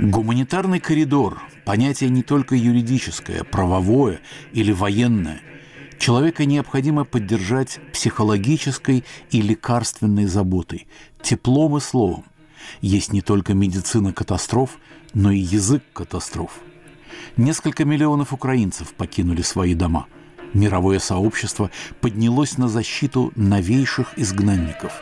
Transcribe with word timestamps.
Гуманитарный 0.00 0.80
коридор– 0.80 1.40
понятие 1.64 2.10
не 2.10 2.24
только 2.24 2.56
юридическое, 2.56 3.44
правовое 3.44 4.18
или 4.52 4.72
военное. 4.72 5.40
Человека 5.98 6.44
необходимо 6.44 7.04
поддержать 7.04 7.78
психологической 7.92 9.04
и 9.30 9.40
лекарственной 9.40 10.26
заботой, 10.26 10.88
теплом 11.22 11.76
и 11.76 11.80
словом. 11.80 12.24
Есть 12.80 13.12
не 13.12 13.20
только 13.20 13.54
медицина 13.54 14.12
катастроф, 14.12 14.78
но 15.14 15.30
и 15.30 15.38
язык 15.38 15.84
катастроф. 15.92 16.58
Несколько 17.36 17.84
миллионов 17.84 18.32
украинцев 18.32 18.92
покинули 18.94 19.42
свои 19.42 19.74
дома. 19.74 20.08
Мировое 20.54 20.98
сообщество 20.98 21.70
поднялось 22.00 22.58
на 22.58 22.68
защиту 22.68 23.32
новейших 23.36 24.18
изгнанников. 24.18 24.92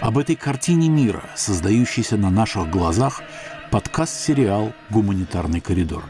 Об 0.00 0.18
этой 0.18 0.36
картине 0.36 0.88
мира, 0.88 1.22
создающейся 1.36 2.16
на 2.16 2.30
наших 2.30 2.70
глазах, 2.70 3.22
подкаст-сериал 3.70 4.72
«Гуманитарный 4.90 5.60
коридор». 5.60 6.04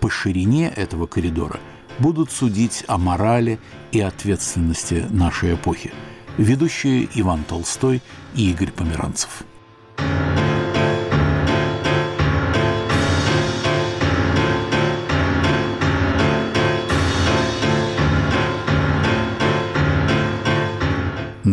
По 0.00 0.08
ширине 0.08 0.68
этого 0.68 1.06
коридора 1.06 1.60
будут 1.98 2.30
судить 2.30 2.84
о 2.88 2.98
морали 2.98 3.58
и 3.90 4.00
ответственности 4.00 5.06
нашей 5.10 5.54
эпохи. 5.54 5.92
Ведущие 6.38 7.08
Иван 7.14 7.44
Толстой 7.44 8.02
и 8.34 8.50
Игорь 8.50 8.70
Померанцев. 8.70 9.44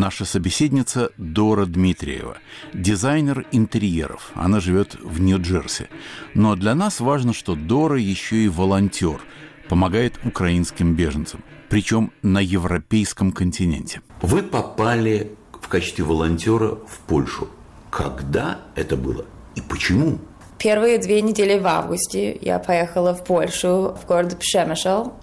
Наша 0.10 0.26
собеседница 0.26 1.12
Дора 1.18 1.68
Дмитриева, 1.68 2.38
дизайнер 2.74 3.46
интерьеров. 3.52 4.32
Она 4.34 4.60
живет 4.60 4.96
в 4.96 5.22
Нью-Джерси. 5.22 5.88
Но 6.34 6.56
для 6.56 6.74
нас 6.74 7.00
важно, 7.00 7.32
что 7.32 7.54
Дора 7.54 8.00
еще 8.00 8.38
и 8.38 8.48
волонтер, 8.48 9.22
помогает 9.70 10.20
украинским 10.26 10.96
беженцам, 10.96 11.44
причем 11.70 12.12
на 12.24 12.40
европейском 12.40 13.32
континенте. 13.32 14.02
Вы 14.24 14.42
попали 14.42 15.34
в 15.62 15.68
качестве 15.68 16.04
волонтера 16.04 16.70
в 16.70 16.98
Польшу. 17.06 17.48
Когда 17.92 18.62
это 18.74 18.98
было 18.98 19.28
и 19.54 19.62
почему? 19.62 20.18
Первые 20.58 20.98
две 20.98 21.22
недели 21.22 21.60
в 21.60 21.68
августе 21.68 22.36
я 22.42 22.58
поехала 22.58 23.14
в 23.14 23.24
Польшу, 23.24 23.96
в 23.96 24.08
город 24.08 24.40
Пшемышел. 24.40 25.14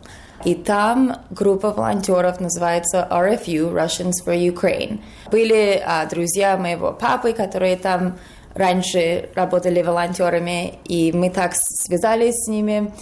И 0.44 0.54
там 0.54 1.16
группа 1.30 1.70
волонтеров 1.70 2.40
называется 2.40 3.06
RFU, 3.10 3.72
Russians 3.72 4.12
for 4.24 4.36
Ukraine. 4.36 5.00
Были 5.30 5.82
а, 5.84 6.06
друзья 6.06 6.56
моего 6.56 6.92
папы, 6.92 7.32
которые 7.32 7.76
там 7.76 8.18
раньше 8.54 9.30
работали 9.34 9.82
волонтерами, 9.82 10.78
и 10.84 11.12
мы 11.12 11.30
так 11.30 11.52
связались 11.54 12.44
с 12.44 12.48
ними. 12.48 12.92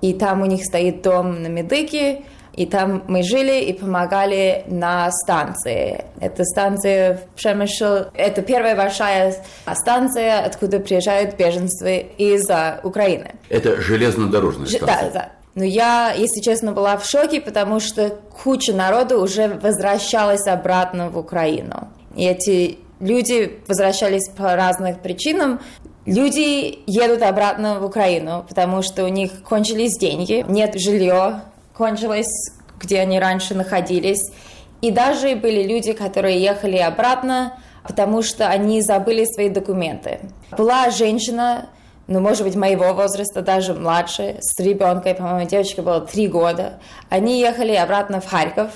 И 0.00 0.14
там 0.14 0.42
у 0.42 0.46
них 0.46 0.64
стоит 0.64 1.02
дом 1.02 1.42
на 1.42 1.46
Медыке, 1.46 2.22
и 2.54 2.66
там 2.66 3.02
мы 3.06 3.22
жили 3.22 3.62
и 3.62 3.72
помогали 3.72 4.64
на 4.66 5.10
станции. 5.10 6.04
Это 6.20 6.44
станция 6.44 7.16
в 7.16 7.36
Пшемышел. 7.36 8.06
Это 8.14 8.42
первая 8.42 8.76
большая 8.76 9.36
станция, 9.74 10.44
откуда 10.44 10.80
приезжают 10.80 11.36
беженцы 11.36 12.06
из 12.18 12.48
Украины. 12.82 13.32
Это 13.48 13.80
железнодорожная 13.80 14.66
станция? 14.66 14.86
Да, 14.86 15.10
да. 15.12 15.32
Но 15.54 15.64
я, 15.64 16.12
если 16.12 16.40
честно, 16.40 16.72
была 16.72 16.96
в 16.96 17.04
шоке, 17.04 17.40
потому 17.40 17.78
что 17.78 18.10
куча 18.42 18.72
народу 18.72 19.20
уже 19.20 19.48
возвращалась 19.48 20.46
обратно 20.46 21.10
в 21.10 21.18
Украину. 21.18 21.88
И 22.16 22.24
эти 22.24 22.78
люди 23.00 23.60
возвращались 23.68 24.28
по 24.30 24.56
разным 24.56 24.94
причинам. 24.94 25.60
Люди 26.06 26.78
едут 26.86 27.22
обратно 27.22 27.80
в 27.80 27.84
Украину, 27.84 28.44
потому 28.48 28.82
что 28.82 29.04
у 29.04 29.08
них 29.08 29.42
кончились 29.42 29.98
деньги, 29.98 30.44
нет 30.48 30.78
жилья, 30.80 31.44
кончилось, 31.76 32.52
где 32.80 33.00
они 33.00 33.20
раньше 33.20 33.54
находились. 33.54 34.32
И 34.80 34.90
даже 34.90 35.36
были 35.36 35.62
люди, 35.62 35.92
которые 35.92 36.42
ехали 36.42 36.76
обратно, 36.78 37.58
потому 37.84 38.22
что 38.22 38.48
они 38.48 38.80
забыли 38.80 39.24
свои 39.24 39.48
документы. 39.48 40.20
Была 40.56 40.90
женщина, 40.90 41.68
ну, 42.12 42.20
может 42.20 42.44
быть, 42.44 42.56
моего 42.56 42.92
возраста, 42.92 43.40
даже 43.40 43.72
младше, 43.74 44.36
с 44.40 44.58
ребенком, 44.60 45.14
по-моему, 45.16 45.48
девочка 45.48 45.82
была 45.82 46.00
три 46.00 46.28
года. 46.28 46.74
Они 47.08 47.40
ехали 47.40 47.74
обратно 47.74 48.20
в 48.20 48.28
Харьков, 48.28 48.70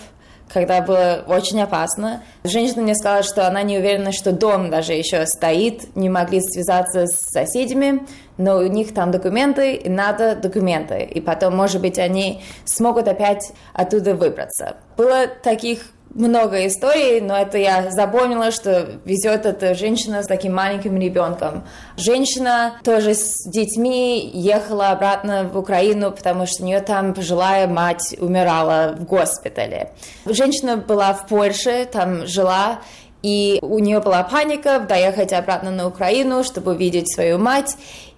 когда 0.48 0.80
было 0.80 1.22
очень 1.26 1.60
опасно. 1.60 2.22
Женщина 2.44 2.82
мне 2.82 2.94
сказала, 2.94 3.22
что 3.22 3.46
она 3.46 3.62
не 3.62 3.78
уверена, 3.78 4.12
что 4.12 4.32
дом 4.32 4.70
даже 4.70 4.94
еще 4.94 5.26
стоит, 5.26 5.94
не 5.96 6.08
могли 6.08 6.40
связаться 6.40 7.06
с 7.06 7.30
соседями, 7.30 8.06
но 8.38 8.58
у 8.58 8.66
них 8.66 8.94
там 8.94 9.10
документы, 9.10 9.74
и 9.74 9.88
надо 9.88 10.34
документы. 10.34 11.02
И 11.02 11.20
потом, 11.20 11.56
может 11.56 11.80
быть, 11.82 11.98
они 11.98 12.42
смогут 12.64 13.08
опять 13.08 13.52
оттуда 13.74 14.14
выбраться. 14.14 14.76
Было 14.96 15.26
таких 15.26 15.80
много 16.14 16.66
историй, 16.66 17.20
но 17.20 17.36
это 17.36 17.58
я 17.58 17.90
запомнила, 17.90 18.50
что 18.50 18.98
везет 19.04 19.44
эта 19.44 19.74
женщина 19.74 20.22
с 20.22 20.26
таким 20.26 20.54
маленьким 20.54 20.98
ребенком. 20.98 21.64
Женщина 21.96 22.78
тоже 22.82 23.14
с 23.14 23.44
детьми 23.44 24.30
ехала 24.32 24.90
обратно 24.90 25.44
в 25.44 25.58
Украину, 25.58 26.10
потому 26.12 26.46
что 26.46 26.62
у 26.62 26.66
нее 26.66 26.80
там 26.80 27.14
пожилая 27.14 27.66
мать 27.66 28.16
умирала 28.18 28.94
в 28.98 29.04
госпитале. 29.04 29.92
Женщина 30.24 30.76
была 30.76 31.12
в 31.12 31.26
Польше, 31.26 31.86
там 31.90 32.26
жила, 32.26 32.80
и 33.22 33.58
у 33.62 33.78
нее 33.78 34.00
была 34.00 34.22
паника 34.22 34.78
доехать 34.78 35.32
обратно 35.32 35.70
на 35.70 35.86
Украину, 35.86 36.44
чтобы 36.44 36.72
увидеть 36.72 37.12
свою 37.12 37.38
мать, 37.38 37.76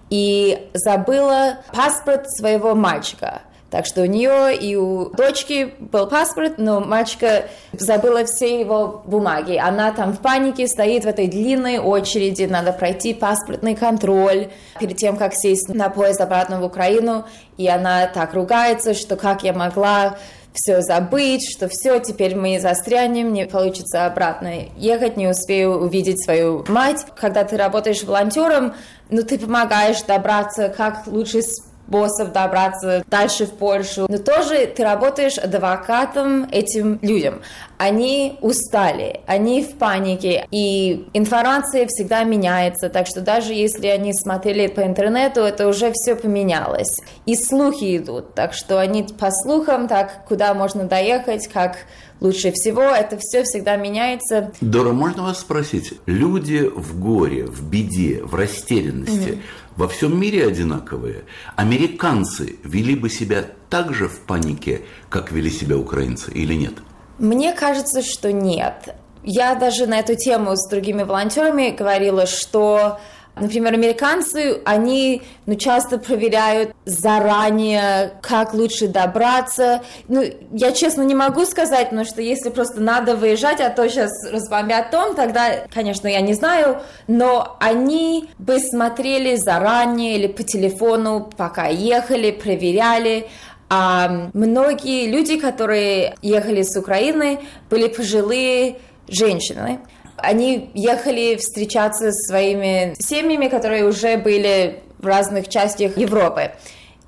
и 0.09 0.69
забыла 0.73 1.59
паспорт 1.73 2.29
своего 2.31 2.75
мальчика. 2.75 3.41
Так 3.71 3.85
что 3.85 4.01
у 4.01 4.05
нее 4.05 4.57
и 4.57 4.75
у 4.75 5.09
дочки 5.11 5.75
был 5.79 6.07
паспорт, 6.07 6.57
но 6.57 6.79
мальчика 6.79 7.45
забыла 7.73 8.25
все 8.25 8.59
его 8.59 9.03
бумаги. 9.05 9.57
Она 9.57 9.91
там 9.91 10.13
в 10.13 10.19
панике 10.19 10.67
стоит 10.67 11.03
в 11.03 11.07
этой 11.07 11.27
длинной 11.27 11.77
очереди, 11.77 12.43
надо 12.43 12.73
пройти 12.73 13.13
паспортный 13.13 13.75
контроль 13.75 14.49
перед 14.79 14.97
тем, 14.97 15.17
как 15.17 15.35
сесть 15.35 15.69
на 15.69 15.89
поезд 15.89 16.19
обратно 16.19 16.59
в 16.59 16.63
Украину. 16.65 17.25
И 17.57 17.67
она 17.67 18.07
так 18.07 18.33
ругается, 18.33 18.93
что 18.93 19.15
как 19.15 19.43
я 19.43 19.53
могла 19.53 20.17
все 20.53 20.81
забыть, 20.81 21.47
что 21.49 21.69
все, 21.69 21.99
теперь 21.99 22.35
мы 22.35 22.59
застрянем, 22.59 23.33
не 23.33 23.45
получится 23.45 24.07
обратно 24.07 24.51
ехать, 24.77 25.15
не 25.15 25.27
успею 25.27 25.79
увидеть 25.79 26.23
свою 26.23 26.65
мать. 26.67 27.05
Когда 27.15 27.43
ты 27.43 27.55
работаешь 27.55 28.03
волонтером, 28.03 28.73
ну, 29.09 29.21
ты 29.21 29.37
помогаешь 29.37 30.01
добраться 30.01 30.69
как 30.69 31.05
лучше 31.05 31.41
боссов 31.89 32.31
добраться 32.31 33.03
дальше 33.07 33.45
в 33.45 33.51
Польшу. 33.51 34.05
Но 34.07 34.17
тоже 34.17 34.67
ты 34.67 34.83
работаешь 34.83 35.37
адвокатом 35.37 36.47
этим 36.51 36.99
людям. 37.01 37.41
Они 37.77 38.37
устали, 38.41 39.21
они 39.25 39.63
в 39.63 39.77
панике, 39.77 40.45
и 40.51 41.07
информация 41.13 41.87
всегда 41.87 42.23
меняется, 42.23 42.89
так 42.89 43.07
что 43.07 43.21
даже 43.21 43.53
если 43.53 43.87
они 43.87 44.13
смотрели 44.13 44.67
по 44.67 44.81
интернету, 44.81 45.41
это 45.41 45.67
уже 45.67 45.91
все 45.93 46.15
поменялось. 46.15 46.99
И 47.25 47.35
слухи 47.35 47.97
идут, 47.97 48.35
так 48.35 48.53
что 48.53 48.79
они 48.79 49.03
по 49.03 49.31
слухам, 49.31 49.87
так 49.87 50.25
куда 50.27 50.53
можно 50.53 50.83
доехать, 50.83 51.47
как 51.47 51.77
лучше 52.21 52.51
всего. 52.51 52.81
Это 52.81 53.17
все 53.17 53.43
всегда 53.43 53.75
меняется. 53.77 54.51
Дора, 54.61 54.91
можно 54.91 55.23
вас 55.23 55.39
спросить? 55.39 55.93
Люди 56.05 56.69
в 56.73 56.99
горе, 56.99 57.45
в 57.45 57.69
беде, 57.69 58.21
в 58.23 58.35
растерянности, 58.35 59.29
mm-hmm 59.29 59.41
во 59.79 59.87
всем 59.87 60.19
мире 60.19 60.45
одинаковые. 60.45 61.23
Американцы 61.55 62.57
вели 62.65 62.95
бы 62.95 63.09
себя 63.09 63.45
так 63.69 63.93
же 63.93 64.09
в 64.09 64.19
панике, 64.19 64.81
как 65.07 65.31
вели 65.31 65.49
себя 65.49 65.77
украинцы, 65.77 66.31
или 66.33 66.53
нет? 66.53 66.73
Мне 67.17 67.53
кажется, 67.53 68.01
что 68.01 68.33
нет. 68.33 68.93
Я 69.23 69.55
даже 69.55 69.87
на 69.87 69.99
эту 69.99 70.15
тему 70.15 70.57
с 70.57 70.67
другими 70.67 71.03
волонтерами 71.03 71.69
говорила, 71.69 72.25
что 72.25 72.99
Например, 73.39 73.73
американцы, 73.73 74.61
они 74.65 75.21
ну, 75.45 75.55
часто 75.55 75.97
проверяют 75.97 76.73
заранее, 76.85 78.13
как 78.21 78.53
лучше 78.53 78.87
добраться. 78.87 79.81
Ну, 80.07 80.23
я 80.51 80.71
честно 80.71 81.03
не 81.03 81.15
могу 81.15 81.45
сказать, 81.45 81.91
но 81.91 82.03
что 82.03 82.21
если 82.21 82.49
просто 82.49 82.81
надо 82.81 83.15
выезжать, 83.15 83.61
а 83.61 83.69
то 83.69 83.87
сейчас 83.89 84.11
разбомбят 84.31 84.91
дом, 84.91 85.15
тогда, 85.15 85.65
конечно, 85.73 86.07
я 86.07 86.21
не 86.21 86.33
знаю, 86.33 86.81
но 87.07 87.57
они 87.59 88.29
бы 88.37 88.59
смотрели 88.59 89.35
заранее 89.35 90.17
или 90.17 90.27
по 90.27 90.43
телефону, 90.43 91.29
пока 91.35 91.67
ехали, 91.67 92.31
проверяли. 92.31 93.27
А 93.69 94.29
многие 94.33 95.07
люди, 95.07 95.39
которые 95.39 96.15
ехали 96.21 96.63
с 96.63 96.75
Украины, 96.75 97.39
были 97.69 97.87
пожилые 97.87 98.77
женщины. 99.07 99.79
Они 100.21 100.69
ехали 100.73 101.35
встречаться 101.35 102.11
с 102.11 102.27
своими 102.27 102.95
семьями, 102.99 103.47
которые 103.47 103.85
уже 103.85 104.17
были 104.17 104.81
в 104.99 105.05
разных 105.05 105.47
частях 105.47 105.97
Европы. 105.97 106.51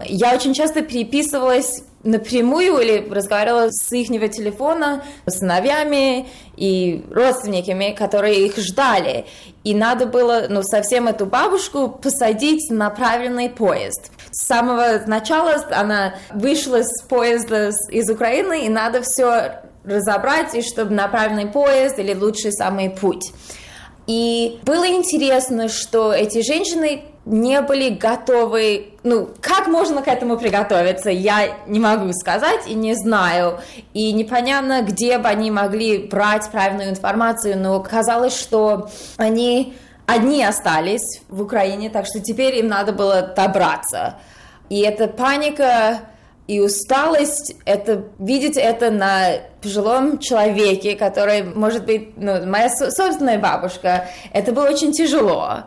Я 0.05 0.33
очень 0.33 0.53
часто 0.53 0.81
переписывалась 0.81 1.83
напрямую 2.03 2.79
или 2.79 3.07
разговаривала 3.09 3.69
с 3.69 3.91
их 3.93 4.09
телефона 4.31 5.03
с 5.25 5.39
сыновьями 5.39 6.27
и 6.55 7.05
родственниками, 7.11 7.95
которые 7.97 8.45
их 8.45 8.57
ждали. 8.57 9.25
И 9.63 9.75
надо 9.75 10.07
было 10.07 10.47
ну, 10.49 10.63
совсем 10.63 11.07
эту 11.07 11.25
бабушку 11.25 11.89
посадить 11.89 12.71
на 12.71 12.89
правильный 12.89 13.49
поезд. 13.49 14.11
С 14.31 14.47
самого 14.47 15.03
начала 15.05 15.63
она 15.71 16.15
вышла 16.33 16.81
с 16.83 17.03
поезда 17.03 17.71
из 17.89 18.09
Украины, 18.09 18.65
и 18.65 18.69
надо 18.69 19.01
все 19.01 19.61
разобрать, 19.83 20.53
и 20.55 20.61
чтобы 20.61 20.93
на 20.93 21.07
правильный 21.07 21.47
поезд 21.47 21.99
или 21.99 22.13
лучший 22.13 22.51
самый 22.51 22.89
путь. 22.89 23.31
И 24.07 24.59
было 24.63 24.87
интересно, 24.87 25.69
что 25.69 26.11
эти 26.11 26.41
женщины 26.41 27.03
не 27.25 27.61
были 27.61 27.89
готовы, 27.89 28.93
ну, 29.03 29.29
как 29.41 29.67
можно 29.67 30.01
к 30.01 30.07
этому 30.07 30.37
приготовиться, 30.37 31.11
я 31.11 31.57
не 31.67 31.79
могу 31.79 32.11
сказать 32.13 32.61
и 32.67 32.73
не 32.73 32.95
знаю, 32.95 33.59
и 33.93 34.11
непонятно, 34.11 34.81
где 34.81 35.19
бы 35.19 35.27
они 35.27 35.51
могли 35.51 35.99
брать 35.99 36.49
правильную 36.51 36.89
информацию, 36.89 37.59
но 37.59 37.79
казалось, 37.79 38.35
что 38.35 38.89
они 39.17 39.75
одни 40.07 40.43
остались 40.43 41.21
в 41.29 41.41
Украине, 41.41 41.89
так 41.89 42.05
что 42.07 42.19
теперь 42.19 42.57
им 42.57 42.67
надо 42.67 42.91
было 42.91 43.21
добраться. 43.21 44.15
И 44.69 44.79
эта 44.81 45.07
паника 45.07 45.99
и 46.51 46.59
усталость, 46.59 47.55
это 47.63 48.03
видеть 48.19 48.57
это 48.57 48.91
на 48.91 49.37
пожилом 49.61 50.19
человеке, 50.19 50.97
который, 50.97 51.43
может 51.43 51.85
быть, 51.85 52.17
ну, 52.17 52.45
моя 52.45 52.67
собственная 52.69 53.39
бабушка, 53.39 54.09
это 54.33 54.51
было 54.51 54.67
очень 54.67 54.91
тяжело. 54.91 55.63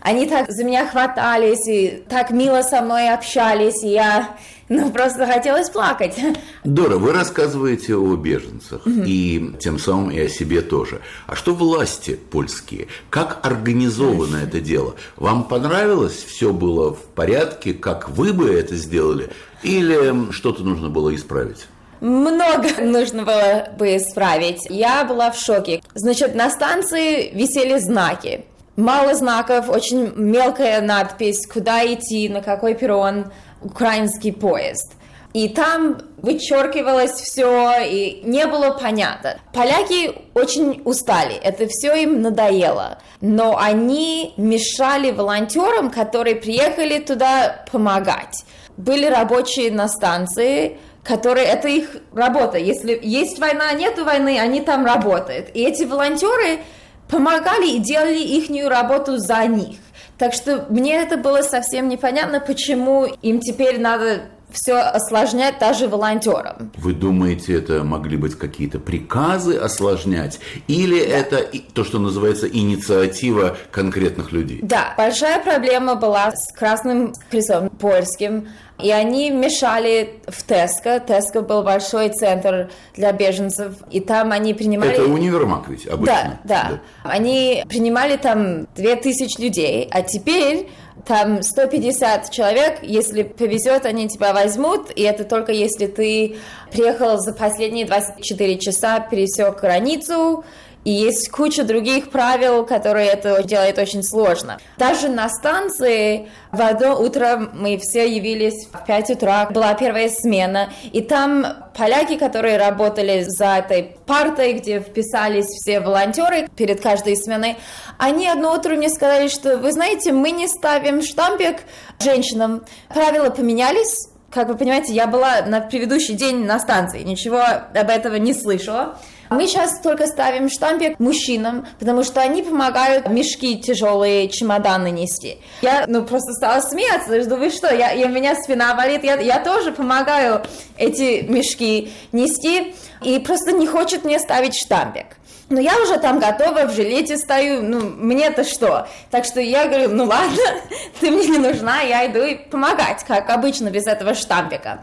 Они 0.00 0.24
так 0.24 0.50
за 0.50 0.64
меня 0.64 0.86
хватались 0.86 1.68
и 1.68 2.02
так 2.08 2.30
мило 2.30 2.62
со 2.62 2.80
мной 2.80 3.10
общались, 3.10 3.84
и 3.84 3.88
я 3.88 4.30
ну, 4.72 4.90
просто 4.90 5.26
хотелось 5.26 5.68
плакать. 5.68 6.18
Дора, 6.64 6.96
вы 6.96 7.12
рассказываете 7.12 7.94
о 7.94 8.16
беженцах 8.16 8.86
угу. 8.86 9.02
и 9.04 9.54
тем 9.60 9.78
самым 9.78 10.10
и 10.10 10.18
о 10.18 10.28
себе 10.28 10.62
тоже. 10.62 11.00
А 11.26 11.36
что 11.36 11.54
власти 11.54 12.18
польские? 12.30 12.88
Как 13.10 13.44
организовано 13.44 14.36
это 14.36 14.60
дело? 14.60 14.94
Вам 15.16 15.44
понравилось? 15.44 16.24
Все 16.24 16.52
было 16.52 16.94
в 16.94 17.02
порядке? 17.14 17.74
Как 17.74 18.08
вы 18.08 18.32
бы 18.32 18.50
это 18.50 18.76
сделали? 18.76 19.28
Или 19.62 20.32
что-то 20.32 20.62
нужно 20.64 20.88
было 20.88 21.14
исправить? 21.14 21.66
много 22.00 22.68
нужно 22.80 23.24
было 23.24 23.68
бы 23.78 23.96
исправить. 23.96 24.66
Я 24.68 25.04
была 25.04 25.30
в 25.30 25.38
шоке. 25.38 25.82
Значит, 25.94 26.34
на 26.34 26.50
станции 26.50 27.30
висели 27.32 27.78
знаки. 27.78 28.44
Мало 28.76 29.14
знаков, 29.14 29.68
очень 29.68 30.12
мелкая 30.16 30.80
надпись, 30.80 31.46
куда 31.46 31.84
идти, 31.84 32.30
на 32.30 32.40
какой 32.40 32.74
перрон, 32.74 33.26
украинский 33.62 34.32
поезд. 34.32 34.92
И 35.32 35.48
там 35.48 35.98
вычеркивалось 36.18 37.12
все, 37.12 37.78
и 37.86 38.20
не 38.22 38.46
было 38.46 38.70
понятно. 38.70 39.38
Поляки 39.54 40.14
очень 40.34 40.82
устали, 40.84 41.34
это 41.36 41.66
все 41.68 41.94
им 41.94 42.20
надоело. 42.20 42.98
Но 43.22 43.56
они 43.58 44.34
мешали 44.36 45.10
волонтерам, 45.10 45.90
которые 45.90 46.36
приехали 46.36 46.98
туда 46.98 47.64
помогать. 47.72 48.44
Были 48.76 49.06
рабочие 49.06 49.70
на 49.70 49.88
станции, 49.88 50.78
которые 51.02 51.46
это 51.46 51.68
их 51.68 51.96
работа. 52.12 52.58
Если 52.58 52.98
есть 53.02 53.38
война, 53.38 53.72
нет 53.72 53.98
войны, 53.98 54.38
они 54.38 54.60
там 54.60 54.84
работают. 54.84 55.48
И 55.54 55.62
эти 55.62 55.84
волонтеры 55.84 56.60
помогали 57.08 57.70
и 57.70 57.78
делали 57.78 58.18
их 58.18 58.50
работу 58.68 59.16
за 59.16 59.46
них. 59.46 59.78
Так 60.22 60.34
что 60.34 60.66
мне 60.68 61.02
это 61.02 61.16
было 61.16 61.42
совсем 61.42 61.88
непонятно, 61.88 62.38
почему 62.38 63.06
им 63.06 63.40
теперь 63.40 63.80
надо 63.80 64.20
все 64.52 64.74
осложнять 64.74 65.58
даже 65.58 65.88
волонтерам. 65.88 66.72
Вы 66.76 66.92
думаете, 66.92 67.54
это 67.54 67.84
могли 67.84 68.16
быть 68.16 68.36
какие-то 68.36 68.78
приказы 68.78 69.56
осложнять? 69.56 70.40
Или 70.68 71.00
да. 71.00 71.16
это 71.16 71.58
то, 71.72 71.84
что 71.84 71.98
называется 71.98 72.48
инициатива 72.48 73.56
конкретных 73.70 74.32
людей? 74.32 74.60
Да, 74.62 74.94
большая 74.96 75.42
проблема 75.42 75.94
была 75.94 76.32
с 76.32 76.52
Красным 76.52 77.14
Крестом 77.30 77.70
польским. 77.70 78.48
И 78.82 78.90
они 78.90 79.30
мешали 79.30 80.20
в 80.26 80.42
Теско. 80.42 80.98
Теско 80.98 81.42
был 81.42 81.62
большой 81.62 82.08
центр 82.08 82.70
для 82.94 83.12
беженцев, 83.12 83.74
и 83.90 84.00
там 84.00 84.32
они 84.32 84.54
принимали... 84.54 84.92
Это 84.92 85.04
универмаг 85.04 85.68
ведь 85.68 85.86
обычно. 85.86 86.40
Да, 86.44 86.62
да. 86.64 86.68
да. 86.70 86.80
Они 87.04 87.64
принимали 87.68 88.16
там 88.16 88.66
2000 88.74 89.40
людей, 89.40 89.88
а 89.90 90.02
теперь 90.02 90.68
там 91.06 91.42
150 91.42 92.30
человек, 92.30 92.80
если 92.82 93.22
повезет, 93.22 93.86
они 93.86 94.08
тебя 94.08 94.32
возьмут, 94.32 94.90
и 94.94 95.02
это 95.02 95.24
только 95.24 95.52
если 95.52 95.86
ты 95.86 96.36
приехал 96.70 97.18
за 97.18 97.32
последние 97.32 97.86
24 97.86 98.58
часа, 98.58 99.00
пересек 99.00 99.60
границу, 99.60 100.44
и 100.84 100.90
есть 100.90 101.30
куча 101.30 101.64
других 101.64 102.10
правил, 102.10 102.64
которые 102.64 103.08
это 103.08 103.42
делают 103.42 103.78
очень 103.78 104.02
сложно. 104.02 104.58
Даже 104.78 105.08
на 105.08 105.28
станции 105.28 106.28
в 106.50 106.60
одно 106.60 107.00
утро 107.00 107.50
мы 107.52 107.78
все 107.78 108.12
явились 108.12 108.66
в 108.66 108.84
5 108.84 109.10
утра, 109.10 109.46
была 109.50 109.74
первая 109.74 110.08
смена, 110.08 110.70
и 110.92 111.00
там 111.00 111.46
поляки, 111.76 112.16
которые 112.16 112.56
работали 112.56 113.22
за 113.22 113.58
этой 113.58 113.96
партой, 114.06 114.54
где 114.54 114.80
вписались 114.80 115.46
все 115.46 115.80
волонтеры 115.80 116.48
перед 116.56 116.80
каждой 116.80 117.16
сменой, 117.16 117.56
они 117.98 118.28
одно 118.28 118.54
утро 118.54 118.74
мне 118.74 118.88
сказали, 118.88 119.28
что, 119.28 119.58
вы 119.58 119.72
знаете, 119.72 120.12
мы 120.12 120.30
не 120.32 120.48
ставим 120.48 121.02
штампик 121.02 121.60
женщинам. 122.00 122.64
Правила 122.88 123.30
поменялись, 123.30 124.08
как 124.30 124.48
вы 124.48 124.56
понимаете, 124.56 124.92
я 124.92 125.06
была 125.06 125.42
на 125.42 125.60
предыдущий 125.60 126.14
день 126.14 126.44
на 126.44 126.58
станции, 126.58 127.02
ничего 127.02 127.40
об 127.40 127.90
этом 127.90 128.14
не 128.16 128.34
слышала. 128.34 128.98
Мы 129.32 129.46
сейчас 129.46 129.80
только 129.80 130.06
ставим 130.06 130.48
штампик 130.48 130.98
мужчинам, 130.98 131.66
потому 131.78 132.04
что 132.04 132.20
они 132.20 132.42
помогают 132.42 133.08
мешки 133.08 133.60
тяжелые, 133.60 134.28
чемоданы 134.28 134.90
нести. 134.90 135.38
Я, 135.62 135.84
ну, 135.88 136.04
просто 136.04 136.32
стала 136.32 136.60
смеяться, 136.60 137.22
что 137.22 137.36
вы 137.36 137.50
что, 137.50 137.74
я, 137.74 137.92
я, 137.92 138.06
у 138.06 138.10
меня 138.10 138.34
спина 138.34 138.74
болит, 138.74 139.04
я, 139.04 139.16
я 139.20 139.40
тоже 139.40 139.72
помогаю 139.72 140.42
эти 140.76 141.22
мешки 141.22 141.92
нести, 142.12 142.74
и 143.02 143.18
просто 143.18 143.52
не 143.52 143.66
хочет 143.66 144.04
мне 144.04 144.18
ставить 144.18 144.54
штампик. 144.54 145.16
Но 145.52 145.60
я 145.60 145.76
уже 145.82 145.98
там 145.98 146.18
готова, 146.18 146.64
в 146.64 146.74
жилете 146.74 147.18
стою, 147.18 147.62
ну, 147.62 147.80
мне-то 147.80 148.42
что? 148.42 148.88
Так 149.10 149.26
что 149.26 149.38
я 149.38 149.66
говорю, 149.66 149.90
ну 149.90 150.04
ладно, 150.04 150.38
ты 151.00 151.10
мне 151.10 151.28
не 151.28 151.38
нужна, 151.38 151.82
я 151.82 152.06
иду 152.06 152.22
и 152.22 152.36
помогать, 152.36 153.04
как 153.06 153.28
обычно, 153.28 153.68
без 153.68 153.86
этого 153.86 154.14
штампика. 154.14 154.82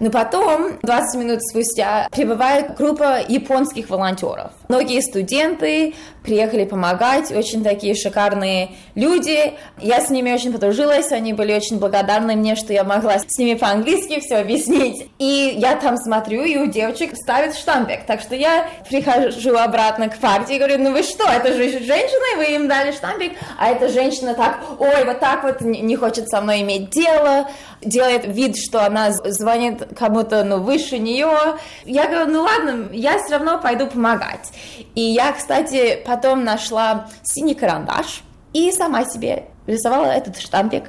Но 0.00 0.10
потом, 0.10 0.78
20 0.82 1.20
минут 1.20 1.42
спустя, 1.42 2.08
прибывает 2.10 2.76
группа 2.76 3.20
японских 3.20 3.90
волонтеров. 3.90 4.52
Многие 4.68 5.00
студенты 5.02 5.94
приехали 6.22 6.64
помогать, 6.64 7.30
очень 7.30 7.62
такие 7.62 7.94
шикарные 7.94 8.70
люди. 8.94 9.54
Я 9.78 10.00
с 10.00 10.10
ними 10.10 10.32
очень 10.32 10.52
подружилась, 10.52 11.12
они 11.12 11.34
были 11.34 11.52
очень 11.52 11.78
благодарны 11.78 12.34
мне, 12.34 12.56
что 12.56 12.72
я 12.72 12.82
могла 12.82 13.18
с 13.18 13.38
ними 13.38 13.54
по-английски 13.54 14.20
все 14.20 14.36
объяснить. 14.36 15.10
И 15.18 15.56
я 15.58 15.76
там 15.76 15.98
смотрю, 15.98 16.44
и 16.44 16.56
у 16.56 16.66
девочек 16.66 17.14
ставят 17.14 17.54
штампик. 17.54 18.04
Так 18.06 18.20
что 18.20 18.34
я 18.34 18.68
прихожу 18.88 19.56
обратно 19.56 20.08
к 20.08 20.16
партии 20.18 20.56
и 20.56 20.58
говорю, 20.58 20.78
ну 20.78 20.92
вы 20.92 21.02
что, 21.02 21.24
это 21.28 21.52
же 21.52 21.68
женщина, 21.70 22.34
и 22.34 22.36
вы 22.36 22.54
им 22.54 22.68
дали 22.68 22.92
штампик, 22.92 23.32
а 23.58 23.70
эта 23.70 23.88
женщина 23.88 24.34
так, 24.34 24.60
ой, 24.78 25.04
вот 25.04 25.20
так 25.20 25.44
вот 25.44 25.60
не 25.60 25.96
хочет 25.96 26.28
со 26.28 26.40
мной 26.40 26.62
иметь 26.62 26.90
дело, 26.90 27.48
делает 27.82 28.26
вид, 28.26 28.56
что 28.56 28.84
она 28.84 29.12
звонит 29.12 29.88
кому-то, 29.98 30.44
ну, 30.44 30.60
выше 30.60 30.98
нее. 30.98 31.58
Я 31.84 32.08
говорю, 32.08 32.30
ну 32.30 32.42
ладно, 32.42 32.88
я 32.92 33.18
все 33.18 33.36
равно 33.36 33.58
пойду 33.58 33.86
помогать. 33.86 34.52
И 34.94 35.00
я, 35.00 35.32
кстати, 35.32 36.02
потом 36.04 36.44
нашла 36.44 37.08
синий 37.22 37.54
карандаш 37.54 38.22
и 38.52 38.70
сама 38.72 39.04
себе 39.04 39.46
рисовала 39.66 40.06
этот 40.06 40.38
штампик. 40.38 40.84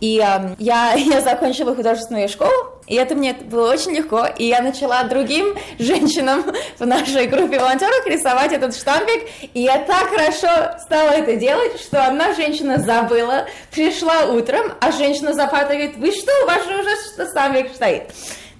И 0.00 0.18
э, 0.24 0.54
я, 0.58 0.92
я 0.96 1.20
закончила 1.20 1.74
художественную 1.74 2.28
школу, 2.28 2.52
и 2.86 2.94
это 2.94 3.14
мне 3.14 3.34
было 3.34 3.72
очень 3.72 3.92
легко, 3.92 4.26
и 4.26 4.44
я 4.44 4.62
начала 4.62 5.02
другим 5.04 5.54
женщинам 5.78 6.44
в 6.78 6.86
нашей 6.86 7.26
группе 7.26 7.58
волонтеров 7.58 8.06
рисовать 8.06 8.52
этот 8.52 8.76
штампик, 8.76 9.28
и 9.54 9.62
я 9.62 9.78
так 9.78 10.08
хорошо 10.08 10.78
стала 10.80 11.10
это 11.10 11.36
делать, 11.36 11.80
что 11.80 12.06
одна 12.06 12.34
женщина 12.34 12.78
забыла, 12.78 13.46
пришла 13.70 14.26
утром, 14.26 14.72
а 14.80 14.92
женщина 14.92 15.32
за 15.32 15.46
говорит, 15.46 15.96
вы 15.96 16.12
что, 16.12 16.30
у 16.44 16.46
вас 16.46 16.64
же 16.66 16.80
уже 16.80 17.30
штампик 17.30 17.74
стоит. 17.74 18.04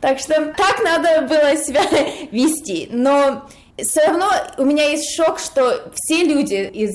Так 0.00 0.20
что 0.20 0.34
так 0.56 0.80
надо 0.82 1.22
было 1.22 1.56
себя 1.56 1.82
вести, 2.30 2.88
но 2.90 3.48
все 3.76 4.06
равно 4.06 4.28
у 4.56 4.64
меня 4.64 4.88
есть 4.90 5.14
шок, 5.16 5.38
что 5.38 5.90
все 5.94 6.24
люди 6.24 6.70
из 6.72 6.90